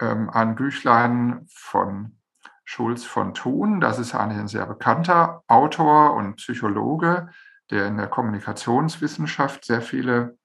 [0.00, 2.18] ähm, ein Büchlein von
[2.64, 3.80] Schulz von Thun.
[3.80, 7.28] Das ist eigentlich ein sehr bekannter Autor und Psychologe,
[7.70, 10.38] der in der Kommunikationswissenschaft sehr viele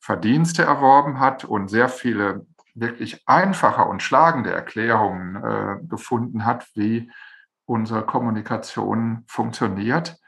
[0.00, 7.10] Verdienste erworben hat und sehr viele wirklich einfache und schlagende Erklärungen äh, gefunden hat, wie
[7.66, 10.18] unsere Kommunikation funktioniert.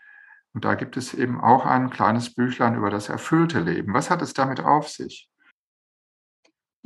[0.53, 3.93] Und da gibt es eben auch ein kleines Büchlein über das erfüllte Leben.
[3.93, 5.29] Was hat es damit auf sich?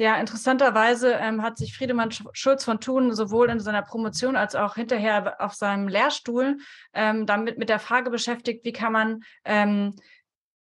[0.00, 4.76] Ja, interessanterweise ähm, hat sich Friedemann Schulz von Thun sowohl in seiner Promotion als auch
[4.76, 6.58] hinterher auf seinem Lehrstuhl
[6.94, 9.96] ähm, damit mit der Frage beschäftigt, wie kann man ähm,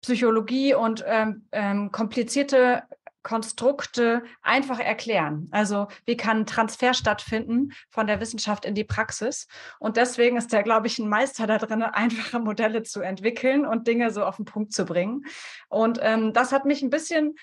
[0.04, 2.84] Psychologie und ähm, ähm, komplizierte
[3.24, 5.48] Konstrukte einfach erklären.
[5.50, 9.48] Also wie kann Transfer stattfinden von der Wissenschaft in die Praxis?
[9.80, 13.88] Und deswegen ist er, glaube ich, ein Meister da drin, einfache Modelle zu entwickeln und
[13.88, 15.26] Dinge so auf den Punkt zu bringen.
[15.70, 17.36] Und ähm, das hat mich ein bisschen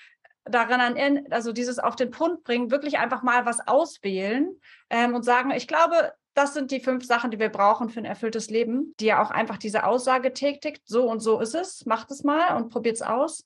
[0.45, 4.49] daran an, also dieses auf den Punkt bringen, wirklich einfach mal was auswählen
[4.89, 8.05] ähm, und sagen, ich glaube, das sind die fünf Sachen, die wir brauchen für ein
[8.05, 12.09] erfülltes Leben, die ja auch einfach diese Aussage tätigt, so und so ist es, macht
[12.11, 13.43] es mal und probiert es aus,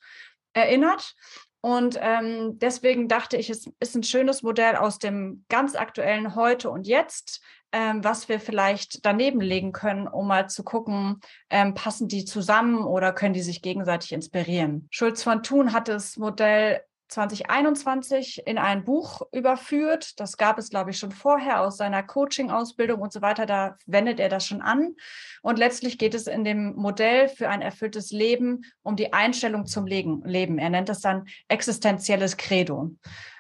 [0.54, 1.16] erinnert.
[1.62, 6.70] Und ähm, deswegen dachte ich, es ist ein schönes Modell aus dem ganz aktuellen Heute
[6.70, 7.42] und Jetzt,
[7.76, 12.86] ähm, was wir vielleicht daneben legen können, um mal zu gucken, ähm, passen die zusammen
[12.86, 14.88] oder können die sich gegenseitig inspirieren.
[14.92, 20.18] Schulz von Thun hat das Modell 2021 in ein Buch überführt.
[20.22, 23.46] Das gab es, glaube ich, schon vorher aus seiner Coaching-Ausbildung und so weiter.
[23.46, 24.96] Da wendet er das schon an.
[25.42, 29.86] Und letztlich geht es in dem Modell für ein erfülltes Leben um die Einstellung zum
[29.86, 30.58] Leben.
[30.60, 32.92] Er nennt das dann existenzielles Credo.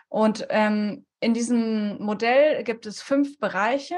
[0.09, 3.95] Und ähm, in diesem Modell gibt es fünf Bereiche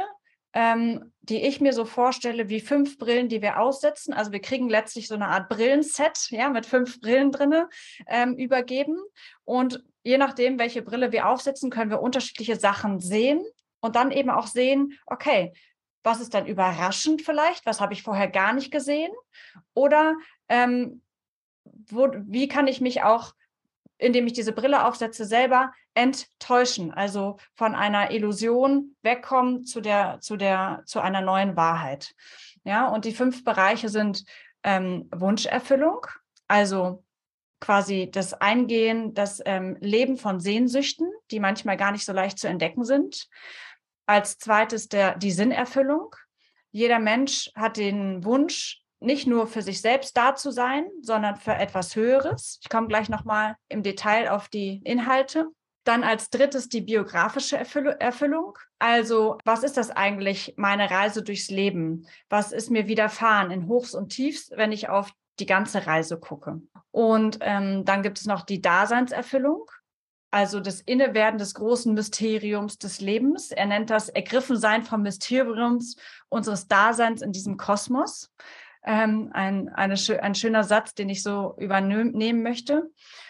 [0.58, 4.12] ähm, die ich mir so vorstelle wie fünf Brillen, die wir aussetzen.
[4.12, 7.70] Also wir kriegen letztlich so eine Art Brillenset, ja, mit fünf Brillen drinne
[8.08, 8.98] ähm, übergeben.
[9.46, 13.46] Und je nachdem, welche Brille wir aufsetzen, können wir unterschiedliche Sachen sehen
[13.82, 15.54] und dann eben auch sehen, okay,
[16.02, 17.68] was ist dann überraschend vielleicht?
[17.68, 19.12] Was habe ich vorher gar nicht gesehen?
[19.76, 20.16] Oder
[20.50, 21.04] ähm,
[21.66, 23.36] wo, wie kann ich mich auch
[23.98, 30.38] indem ich diese Brille aufsetze, selber enttäuschen, also von einer Illusion wegkommen zu der, zu
[30.38, 32.14] der, zu einer neuen Wahrheit.
[32.64, 34.24] Ja, und die fünf Bereiche sind
[34.64, 36.06] ähm, Wunscherfüllung,
[36.48, 37.04] also
[37.60, 42.48] quasi das Eingehen, das ähm, Leben von Sehnsüchten, die manchmal gar nicht so leicht zu
[42.48, 43.28] entdecken sind.
[44.06, 46.16] Als zweites der, die Sinnerfüllung.
[46.72, 51.54] Jeder Mensch hat den Wunsch, nicht nur für sich selbst da zu sein, sondern für
[51.54, 52.60] etwas Höheres.
[52.62, 55.48] Ich komme gleich nochmal im Detail auf die Inhalte.
[55.84, 58.58] Dann als drittes die biografische Erfüllung.
[58.78, 62.08] Also, was ist das eigentlich, meine Reise durchs Leben?
[62.28, 66.62] Was ist mir widerfahren in Hochs und Tiefs, wenn ich auf die ganze Reise gucke?
[66.92, 69.66] Und ähm, dann gibt es noch die Daseinserfüllung,
[70.30, 73.52] also das Innewerden des großen Mysteriums des Lebens.
[73.52, 75.96] Er nennt das Ergriffensein vom Mysteriums
[76.28, 78.30] unseres Daseins in diesem Kosmos
[78.88, 82.90] ähm, ein, eine, ein schöner Satz, den ich so übernehmen möchte.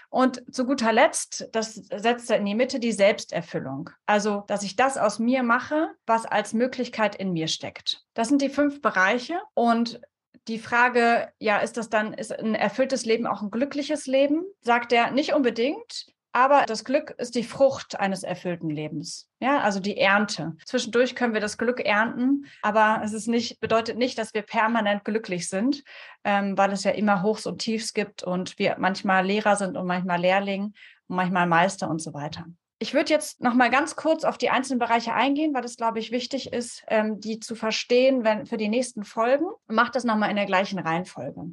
[0.09, 3.89] Und zu guter Letzt, das setzt er in die Mitte, die Selbsterfüllung.
[4.05, 8.05] Also, dass ich das aus mir mache, was als Möglichkeit in mir steckt.
[8.13, 9.41] Das sind die fünf Bereiche.
[9.53, 9.99] Und
[10.47, 14.45] die Frage, ja, ist das dann, ist ein erfülltes Leben auch ein glückliches Leben?
[14.61, 16.07] Sagt er nicht unbedingt.
[16.37, 19.27] Aber das Glück ist die Frucht eines erfüllten Lebens.
[19.39, 20.55] Ja, also die Ernte.
[20.65, 25.03] Zwischendurch können wir das Glück ernten, aber es ist nicht, bedeutet nicht, dass wir permanent
[25.03, 25.83] glücklich sind,
[26.23, 29.87] ähm, weil es ja immer Hochs und Tiefs gibt und wir manchmal Lehrer sind und
[29.87, 30.75] manchmal Lehrling
[31.07, 32.45] und manchmal Meister und so weiter.
[32.77, 35.97] Ich würde jetzt noch mal ganz kurz auf die einzelnen Bereiche eingehen, weil es, glaube
[35.97, 39.47] ich, wichtig ist, ähm, die zu verstehen wenn, für die nächsten Folgen.
[39.65, 41.45] Macht das noch mal in der gleichen Reihenfolge.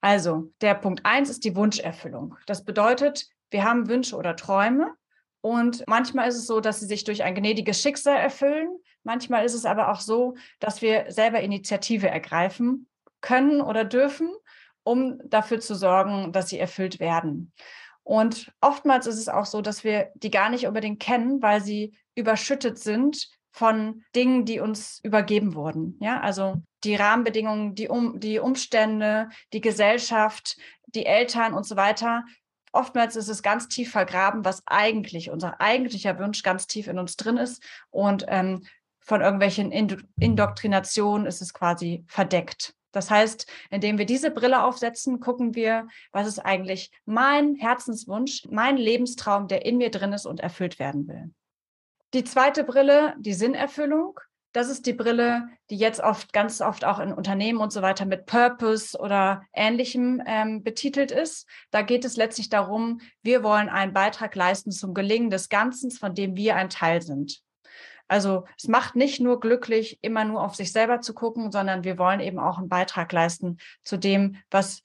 [0.00, 2.36] Also, der Punkt eins ist die Wunscherfüllung.
[2.46, 4.94] Das bedeutet, wir haben Wünsche oder Träume
[5.46, 8.68] und manchmal ist es so, dass sie sich durch ein gnädiges Schicksal erfüllen.
[9.04, 12.88] Manchmal ist es aber auch so, dass wir selber Initiative ergreifen
[13.20, 14.28] können oder dürfen,
[14.82, 17.52] um dafür zu sorgen, dass sie erfüllt werden.
[18.02, 21.96] Und oftmals ist es auch so, dass wir die gar nicht unbedingt kennen, weil sie
[22.16, 25.96] überschüttet sind von Dingen, die uns übergeben wurden.
[26.00, 30.56] Ja, also die Rahmenbedingungen, die, um, die Umstände, die Gesellschaft,
[30.86, 32.24] die Eltern und so weiter
[32.76, 37.16] oftmals ist es ganz tief vergraben, was eigentlich unser eigentlicher Wunsch ganz tief in uns
[37.16, 37.62] drin ist.
[37.90, 38.62] Und ähm,
[39.00, 39.70] von irgendwelchen
[40.18, 42.74] Indoktrinationen ist es quasi verdeckt.
[42.92, 48.76] Das heißt, indem wir diese Brille aufsetzen, gucken wir, was ist eigentlich mein Herzenswunsch, mein
[48.76, 51.30] Lebenstraum, der in mir drin ist und erfüllt werden will.
[52.14, 54.18] Die zweite Brille, die Sinnerfüllung.
[54.56, 58.06] Das ist die Brille, die jetzt oft, ganz oft auch in Unternehmen und so weiter
[58.06, 61.46] mit Purpose oder Ähnlichem ähm, betitelt ist.
[61.70, 66.14] Da geht es letztlich darum, wir wollen einen Beitrag leisten zum Gelingen des Ganzen, von
[66.14, 67.42] dem wir ein Teil sind.
[68.08, 71.98] Also es macht nicht nur glücklich, immer nur auf sich selber zu gucken, sondern wir
[71.98, 74.80] wollen eben auch einen Beitrag leisten zu dem, was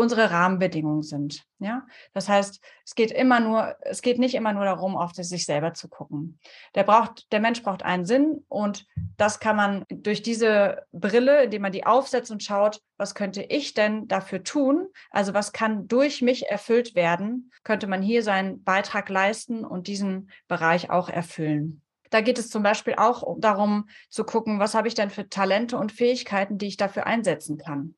[0.00, 1.44] unsere Rahmenbedingungen sind.
[1.58, 5.44] Ja, das heißt, es geht immer nur, es geht nicht immer nur darum, auf sich
[5.44, 6.40] selber zu gucken.
[6.74, 8.86] Der braucht, der Mensch braucht einen Sinn und
[9.18, 13.74] das kann man durch diese Brille, indem man die aufsetzt und schaut, was könnte ich
[13.74, 14.88] denn dafür tun?
[15.10, 17.52] Also was kann durch mich erfüllt werden?
[17.62, 21.82] Könnte man hier seinen Beitrag leisten und diesen Bereich auch erfüllen?
[22.08, 25.76] Da geht es zum Beispiel auch darum zu gucken, was habe ich denn für Talente
[25.76, 27.94] und Fähigkeiten, die ich dafür einsetzen kann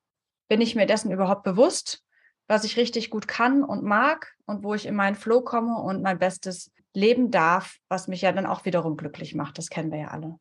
[0.53, 2.03] bin ich mir dessen überhaupt bewusst,
[2.47, 6.03] was ich richtig gut kann und mag und wo ich in meinen Flow komme und
[6.03, 9.57] mein Bestes leben darf, was mich ja dann auch wiederum glücklich macht.
[9.57, 10.37] Das kennen wir ja alle.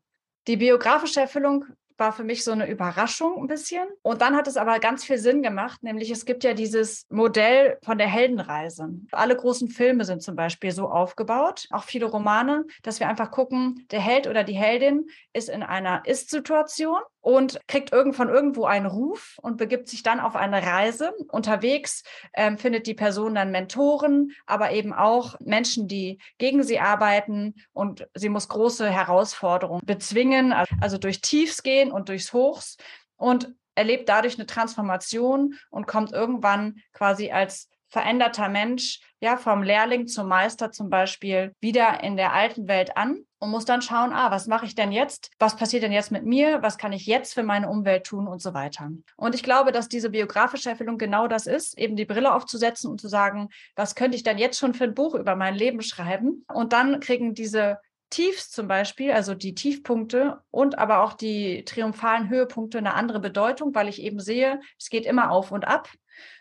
[0.49, 1.65] Die biografische Erfüllung
[1.97, 3.89] war für mich so eine Überraschung ein bisschen.
[4.03, 7.79] Und dann hat es aber ganz viel Sinn gemacht, nämlich es gibt ja dieses Modell
[7.83, 8.91] von der Heldenreise.
[9.13, 13.87] Alle großen Filme sind zum Beispiel so aufgebaut, auch viele Romane, dass wir einfach gucken,
[13.91, 18.87] der Held oder die Heldin ist in einer Ist-Situation und kriegt irgend von irgendwo einen
[18.87, 21.15] Ruf und begibt sich dann auf eine Reise.
[21.29, 22.03] Unterwegs
[22.35, 28.07] ähm, findet die Person dann Mentoren, aber eben auch Menschen, die gegen sie arbeiten und
[28.15, 32.77] sie muss große Herausforderungen bezwingen, also durch Tiefs gehen und durchs Hochs
[33.17, 40.07] und erlebt dadurch eine Transformation und kommt irgendwann quasi als veränderter Mensch, ja, vom Lehrling
[40.09, 44.31] zum Meister zum Beispiel, wieder in der alten Welt an und muss dann schauen, ah,
[44.31, 45.31] was mache ich denn jetzt?
[45.39, 46.63] Was passiert denn jetzt mit mir?
[46.63, 48.91] Was kann ich jetzt für meine Umwelt tun und so weiter?
[49.17, 52.99] Und ich glaube, dass diese biografische Erfüllung genau das ist, eben die Brille aufzusetzen und
[52.99, 56.47] zu sagen, was könnte ich denn jetzt schon für ein Buch über mein Leben schreiben?
[56.53, 57.79] Und dann kriegen diese
[58.13, 63.75] Tiefs zum Beispiel, also die Tiefpunkte und aber auch die triumphalen Höhepunkte eine andere Bedeutung,
[63.75, 65.89] weil ich eben sehe, es geht immer auf und ab.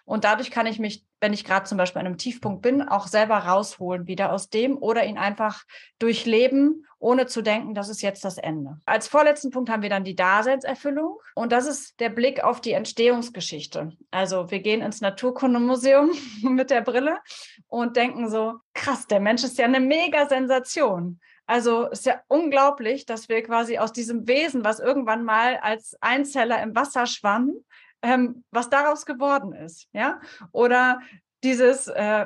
[0.04, 3.08] Und dadurch kann ich mich, wenn ich gerade zum Beispiel an einem Tiefpunkt bin, auch
[3.08, 5.64] selber rausholen wieder aus dem oder ihn einfach
[6.00, 8.78] durchleben, ohne zu denken, das ist jetzt das Ende.
[8.86, 11.18] Als vorletzten Punkt haben wir dann die Daseinserfüllung.
[11.36, 13.94] Und das ist der Blick auf die Entstehungsgeschichte.
[14.12, 16.12] Also wir gehen ins Naturkundemuseum
[16.44, 17.20] mit der Brille
[17.68, 21.22] und denken so, krass, der Mensch ist ja eine mega Sensation.
[21.52, 26.64] Also ist ja unglaublich, dass wir quasi aus diesem Wesen, was irgendwann mal als Einzeller
[26.64, 27.56] im Wasser schwamm,
[28.02, 30.22] ähm, was daraus geworden ist, ja?
[30.54, 31.02] Oder
[31.44, 32.26] dieses, äh,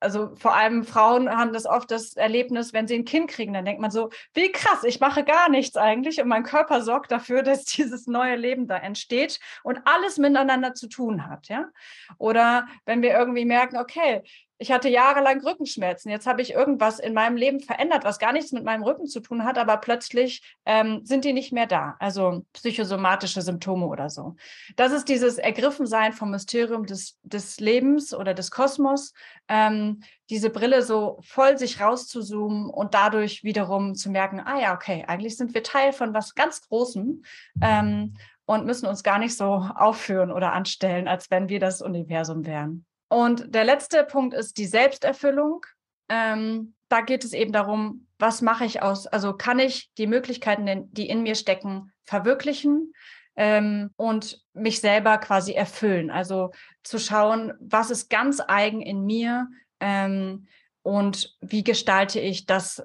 [0.00, 3.64] also vor allem Frauen haben das oft das Erlebnis, wenn sie ein Kind kriegen, dann
[3.64, 7.42] denkt man so, wie krass, ich mache gar nichts eigentlich und mein Körper sorgt dafür,
[7.44, 11.68] dass dieses neue Leben da entsteht und alles miteinander zu tun hat, ja?
[12.18, 14.24] Oder wenn wir irgendwie merken, okay,
[14.58, 16.10] ich hatte jahrelang Rückenschmerzen.
[16.10, 19.20] Jetzt habe ich irgendwas in meinem Leben verändert, was gar nichts mit meinem Rücken zu
[19.20, 21.96] tun hat, aber plötzlich ähm, sind die nicht mehr da.
[21.98, 24.36] Also psychosomatische Symptome oder so.
[24.76, 29.12] Das ist dieses Ergriffensein vom Mysterium des, des Lebens oder des Kosmos,
[29.48, 35.04] ähm, diese Brille so voll sich rauszuzoomen und dadurch wiederum zu merken, ah ja, okay,
[35.06, 37.22] eigentlich sind wir Teil von was ganz Großem.
[37.60, 38.16] Ähm,
[38.46, 42.84] und müssen uns gar nicht so aufführen oder anstellen, als wenn wir das Universum wären.
[43.14, 45.64] Und der letzte Punkt ist die Selbsterfüllung.
[46.08, 50.92] Ähm, da geht es eben darum, was mache ich aus, also kann ich die Möglichkeiten,
[50.92, 52.92] die in mir stecken, verwirklichen
[53.36, 56.10] ähm, und mich selber quasi erfüllen.
[56.10, 56.50] Also
[56.82, 59.46] zu schauen, was ist ganz eigen in mir
[59.78, 60.48] ähm,
[60.82, 62.84] und wie gestalte ich das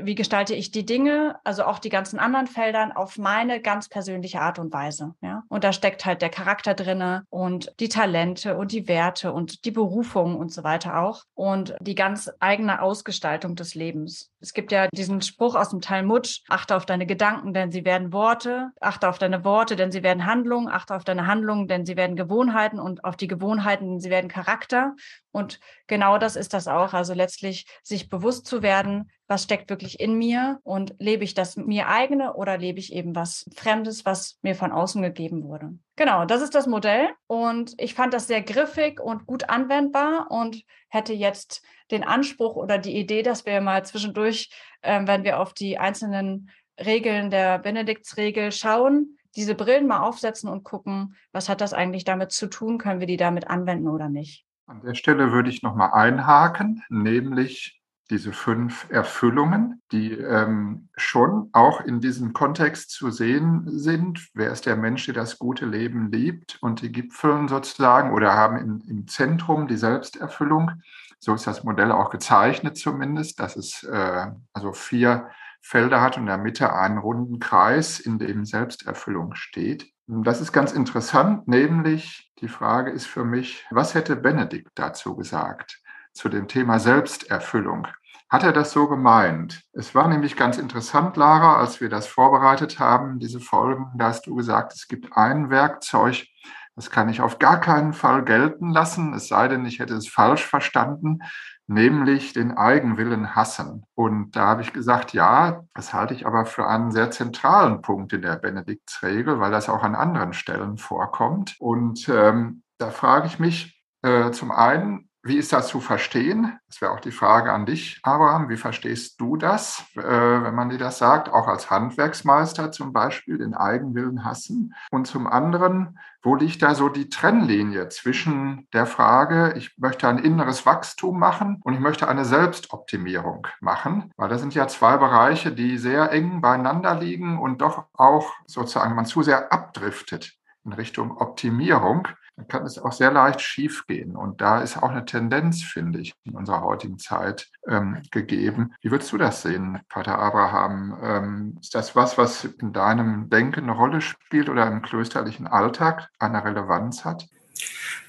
[0.00, 4.40] wie gestalte ich die Dinge, also auch die ganzen anderen Feldern auf meine ganz persönliche
[4.40, 5.14] Art und Weise.
[5.20, 5.42] Ja?
[5.48, 9.70] Und da steckt halt der Charakter drinne und die Talente und die Werte und die
[9.70, 14.30] Berufung und so weiter auch und die ganz eigene Ausgestaltung des Lebens.
[14.40, 18.12] Es gibt ja diesen Spruch aus dem Talmud, achte auf deine Gedanken, denn sie werden
[18.12, 21.96] Worte, achte auf deine Worte, denn sie werden Handlungen, achte auf deine Handlungen, denn sie
[21.96, 24.94] werden Gewohnheiten und auf die Gewohnheiten, denn sie werden Charakter.
[25.32, 26.92] Und genau das ist das auch.
[26.92, 31.56] Also letztlich sich bewusst zu werden, was steckt wirklich in mir und lebe ich das
[31.56, 35.76] mir eigene oder lebe ich eben was Fremdes, was mir von außen gegeben wurde.
[35.96, 40.62] Genau, das ist das Modell und ich fand das sehr griffig und gut anwendbar und
[40.88, 44.50] hätte jetzt den Anspruch oder die Idee, dass wir mal zwischendurch,
[44.82, 50.64] äh, wenn wir auf die einzelnen Regeln der Benediktsregel schauen, diese Brillen mal aufsetzen und
[50.64, 54.44] gucken, was hat das eigentlich damit zu tun, können wir die damit anwenden oder nicht.
[54.68, 61.80] An der Stelle würde ich nochmal einhaken, nämlich diese fünf Erfüllungen, die ähm, schon auch
[61.80, 64.28] in diesem Kontext zu sehen sind.
[64.34, 66.58] Wer ist der Mensch, der das gute Leben liebt?
[66.60, 70.70] Und die gipfeln sozusagen oder haben in, im Zentrum die Selbsterfüllung.
[71.18, 75.30] So ist das Modell auch gezeichnet zumindest, dass es äh, also vier
[75.62, 79.90] Felder hat und in der Mitte einen runden Kreis, in dem Selbsterfüllung steht.
[80.06, 85.80] Das ist ganz interessant, nämlich die Frage ist für mich, was hätte Benedikt dazu gesagt?
[86.18, 87.86] zu dem Thema Selbsterfüllung.
[88.28, 89.62] Hat er das so gemeint?
[89.72, 94.26] Es war nämlich ganz interessant, Lara, als wir das vorbereitet haben, diese Folgen, da hast
[94.26, 96.26] du gesagt, es gibt ein Werkzeug,
[96.74, 100.08] das kann ich auf gar keinen Fall gelten lassen, es sei denn, ich hätte es
[100.08, 101.20] falsch verstanden,
[101.68, 103.84] nämlich den Eigenwillen hassen.
[103.94, 108.12] Und da habe ich gesagt, ja, das halte ich aber für einen sehr zentralen Punkt
[108.12, 111.56] in der Benediktsregel, weil das auch an anderen Stellen vorkommt.
[111.60, 116.58] Und ähm, da frage ich mich äh, zum einen, wie ist das zu verstehen?
[116.68, 118.48] Das wäre auch die Frage an dich, Abraham.
[118.48, 123.38] Wie verstehst du das, äh, wenn man dir das sagt, auch als Handwerksmeister zum Beispiel,
[123.38, 124.74] den Eigenwillen hassen?
[124.90, 130.18] Und zum anderen, wo liegt da so die Trennlinie zwischen der Frage, ich möchte ein
[130.18, 134.12] inneres Wachstum machen und ich möchte eine Selbstoptimierung machen?
[134.16, 138.94] Weil das sind ja zwei Bereiche, die sehr eng beieinander liegen und doch auch sozusagen
[138.94, 142.08] man zu sehr abdriftet in Richtung Optimierung
[142.38, 144.14] dann kann es auch sehr leicht schiefgehen.
[144.14, 148.74] Und da ist auch eine Tendenz, finde ich, in unserer heutigen Zeit ähm, gegeben.
[148.80, 150.96] Wie würdest du das sehen, Pater Abraham?
[151.02, 156.10] Ähm, ist das was, was in deinem Denken eine Rolle spielt oder im klösterlichen Alltag
[156.20, 157.26] eine Relevanz hat?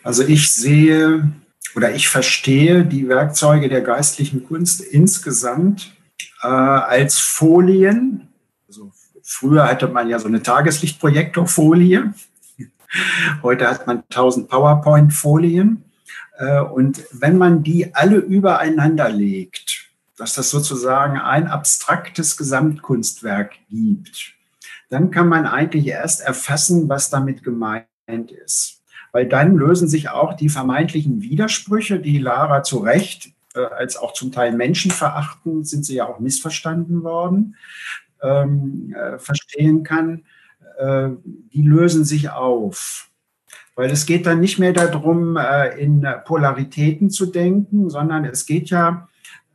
[0.03, 1.31] Also ich sehe
[1.75, 5.91] oder ich verstehe die Werkzeuge der geistlichen Kunst insgesamt
[6.43, 8.27] äh, als Folien.
[8.67, 8.91] Also
[9.23, 12.13] früher hatte man ja so eine Tageslichtprojektorfolie
[13.43, 15.83] Heute hat man 1000 PowerPoint-Folien.
[16.37, 24.33] Äh, und wenn man die alle übereinander legt, dass das sozusagen ein abstraktes Gesamtkunstwerk gibt,
[24.89, 27.85] dann kann man eigentlich erst erfassen, was damit gemeint
[28.43, 28.81] ist.
[29.11, 34.13] Weil dann lösen sich auch die vermeintlichen Widersprüche, die Lara zu Recht äh, als auch
[34.13, 37.55] zum Teil menschenverachtend, sind sie ja auch missverstanden worden,
[38.21, 40.23] ähm, äh, verstehen kann
[40.79, 41.09] äh,
[41.53, 43.09] die lösen sich auf.
[43.75, 48.69] Weil es geht dann nicht mehr darum, äh, in Polaritäten zu denken, sondern es geht
[48.69, 49.09] ja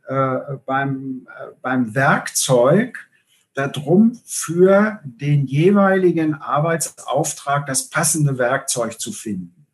[0.07, 1.27] äh, beim,
[1.63, 3.09] beim Werkzeug
[3.55, 9.65] darum, für den jeweiligen Arbeitsauftrag das passende Werkzeug zu finden.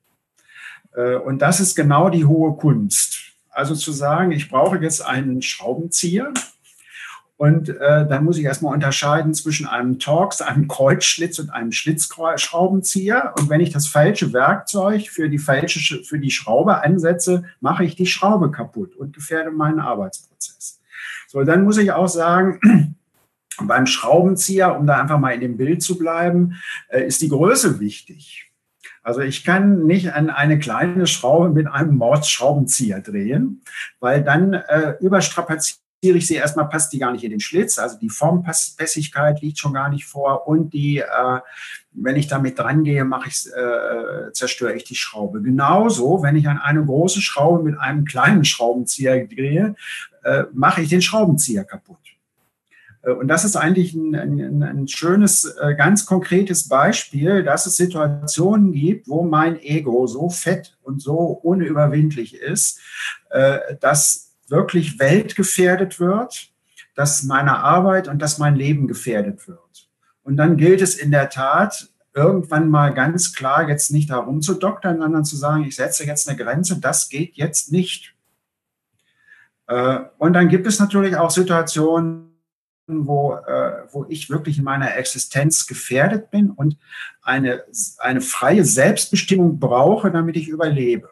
[1.26, 3.34] Und das ist genau die hohe Kunst.
[3.50, 6.32] Also zu sagen, ich brauche jetzt einen Schraubenzieher
[7.42, 13.34] und äh, dann muss ich erstmal unterscheiden zwischen einem Torx, einem Kreuzschlitz und einem Schlitzschraubenzieher.
[13.36, 17.96] Und wenn ich das falsche Werkzeug für die falsche, für die Schraube ansetze, mache ich
[17.96, 20.82] die Schraube kaputt und gefährde meinen Arbeitsprozess.
[21.30, 22.96] So, dann muss ich auch sagen,
[23.64, 27.80] beim Schraubenzieher, um da einfach mal in dem Bild zu bleiben, äh, ist die Größe
[27.80, 28.52] wichtig.
[29.02, 33.64] Also ich kann nicht an eine kleine Schraube mit einem Mordsschraubenzieher drehen,
[34.00, 37.78] weil dann äh, überstrapaziert ich sie erstmal, passt die gar nicht in den Schlitz.
[37.78, 40.48] Also die Formpässigkeit liegt schon gar nicht vor.
[40.48, 41.40] Und die, äh,
[41.92, 45.42] wenn ich damit dran gehe, mache ich, äh, zerstöre ich die Schraube.
[45.42, 49.76] Genauso, wenn ich an eine große Schraube mit einem kleinen Schraubenzieher drehe,
[50.24, 52.00] äh, mache ich den Schraubenzieher kaputt.
[53.04, 57.78] Äh, und das ist eigentlich ein, ein, ein, schönes, äh, ganz konkretes Beispiel, dass es
[57.78, 62.80] Situationen gibt, wo mein Ego so fett und so unüberwindlich ist,
[63.30, 66.52] äh, dass wirklich Welt gefährdet wird,
[66.96, 69.90] dass meine Arbeit und dass mein Leben gefährdet wird.
[70.24, 74.54] Und dann gilt es in der Tat, irgendwann mal ganz klar jetzt nicht darum zu
[74.56, 78.14] doktern, sondern zu sagen, ich setze jetzt eine Grenze, das geht jetzt nicht.
[80.18, 82.32] Und dann gibt es natürlich auch Situationen,
[82.88, 86.78] wo, äh, wo ich wirklich in meiner Existenz gefährdet bin und
[87.22, 87.64] eine,
[88.00, 91.10] eine freie Selbstbestimmung brauche, damit ich überlebe.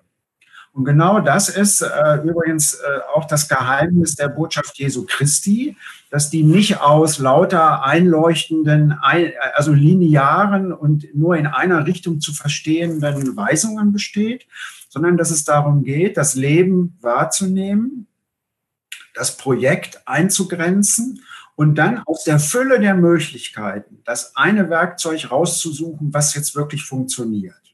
[0.73, 5.75] Und genau das ist äh, übrigens äh, auch das Geheimnis der Botschaft Jesu Christi,
[6.09, 12.33] dass die nicht aus lauter einleuchtenden, ein, also linearen und nur in einer Richtung zu
[12.33, 14.47] verstehenden Weisungen besteht,
[14.89, 18.07] sondern dass es darum geht, das Leben wahrzunehmen,
[19.13, 21.21] das Projekt einzugrenzen
[21.55, 27.68] und dann aus der Fülle der Möglichkeiten das eine Werkzeug rauszusuchen, was jetzt wirklich funktioniert.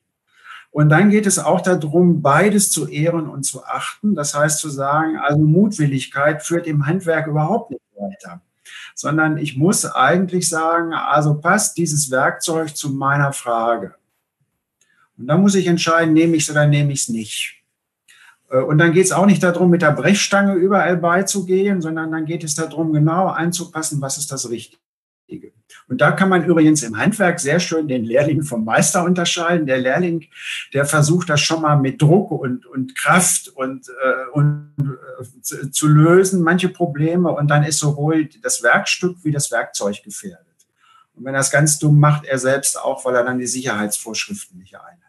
[0.76, 4.14] Und dann geht es auch darum, beides zu ehren und zu achten.
[4.14, 8.42] Das heißt zu sagen, also Mutwilligkeit führt im Handwerk überhaupt nicht weiter,
[8.94, 13.96] sondern ich muss eigentlich sagen, also passt dieses Werkzeug zu meiner Frage.
[15.18, 17.64] Und dann muss ich entscheiden, nehme ich es oder nehme ich es nicht.
[18.50, 22.26] Äh, und dann geht es auch nicht darum, mit der Brechstange überall beizugehen, sondern dann
[22.26, 24.85] geht es darum, genau einzupassen, was ist das Richtige.
[25.88, 29.68] Und da kann man übrigens im Handwerk sehr schön den Lehrling vom Meister unterscheiden.
[29.68, 30.26] Der Lehrling,
[30.74, 35.88] der versucht das schon mal mit Druck und, und Kraft und, äh, und äh, zu,
[35.88, 37.32] lösen, manche Probleme.
[37.32, 40.46] Und dann ist sowohl das Werkstück wie das Werkzeug gefährdet.
[41.14, 44.60] Und wenn er es ganz dumm macht, er selbst auch, weil er dann die Sicherheitsvorschriften
[44.60, 45.02] nicht einhält.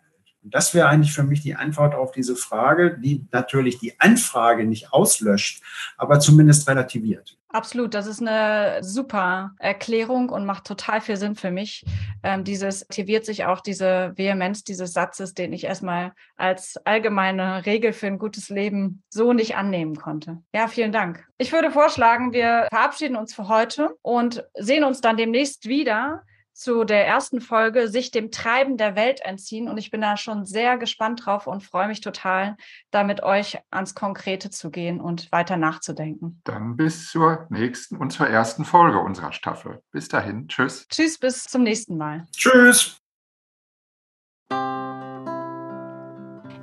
[0.47, 4.65] Und das wäre eigentlich für mich die Antwort auf diese Frage, die natürlich die Anfrage
[4.65, 5.61] nicht auslöscht,
[5.97, 7.37] aber zumindest relativiert.
[7.49, 11.85] Absolut, das ist eine super Erklärung und macht total viel Sinn für mich.
[12.23, 17.93] Ähm, dieses aktiviert sich auch diese Vehemenz dieses Satzes, den ich erstmal als allgemeine Regel
[17.93, 20.45] für ein gutes Leben so nicht annehmen konnte.
[20.55, 21.27] Ja, vielen Dank.
[21.39, 26.23] Ich würde vorschlagen, wir verabschieden uns für heute und sehen uns dann demnächst wieder
[26.57, 29.69] zu der ersten Folge sich dem Treiben der Welt entziehen.
[29.69, 32.57] Und ich bin da schon sehr gespannt drauf und freue mich total,
[32.91, 36.41] da mit euch ans Konkrete zu gehen und weiter nachzudenken.
[36.45, 39.83] Dann bis zur nächsten und zur ersten Folge unserer Staffel.
[39.93, 40.49] Bis dahin.
[40.49, 40.89] Tschüss.
[40.89, 42.27] Tschüss, bis zum nächsten Mal.
[42.35, 42.97] Tschüss.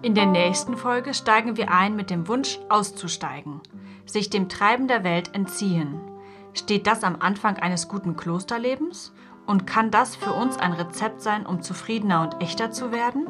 [0.01, 3.61] In der nächsten Folge steigen wir ein mit dem Wunsch auszusteigen,
[4.05, 6.01] sich dem Treiben der Welt entziehen.
[6.53, 9.13] Steht das am Anfang eines guten Klosterlebens?
[9.45, 13.27] Und kann das für uns ein Rezept sein, um zufriedener und echter zu werden?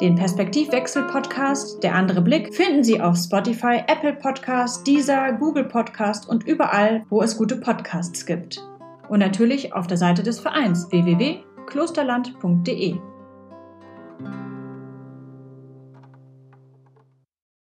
[0.00, 6.46] Den Perspektivwechsel-Podcast Der andere Blick finden Sie auf Spotify, Apple Podcast, Deezer, Google Podcast und
[6.46, 8.64] überall, wo es gute Podcasts gibt.
[9.08, 13.00] Und natürlich auf der Seite des Vereins www.klosterland.de.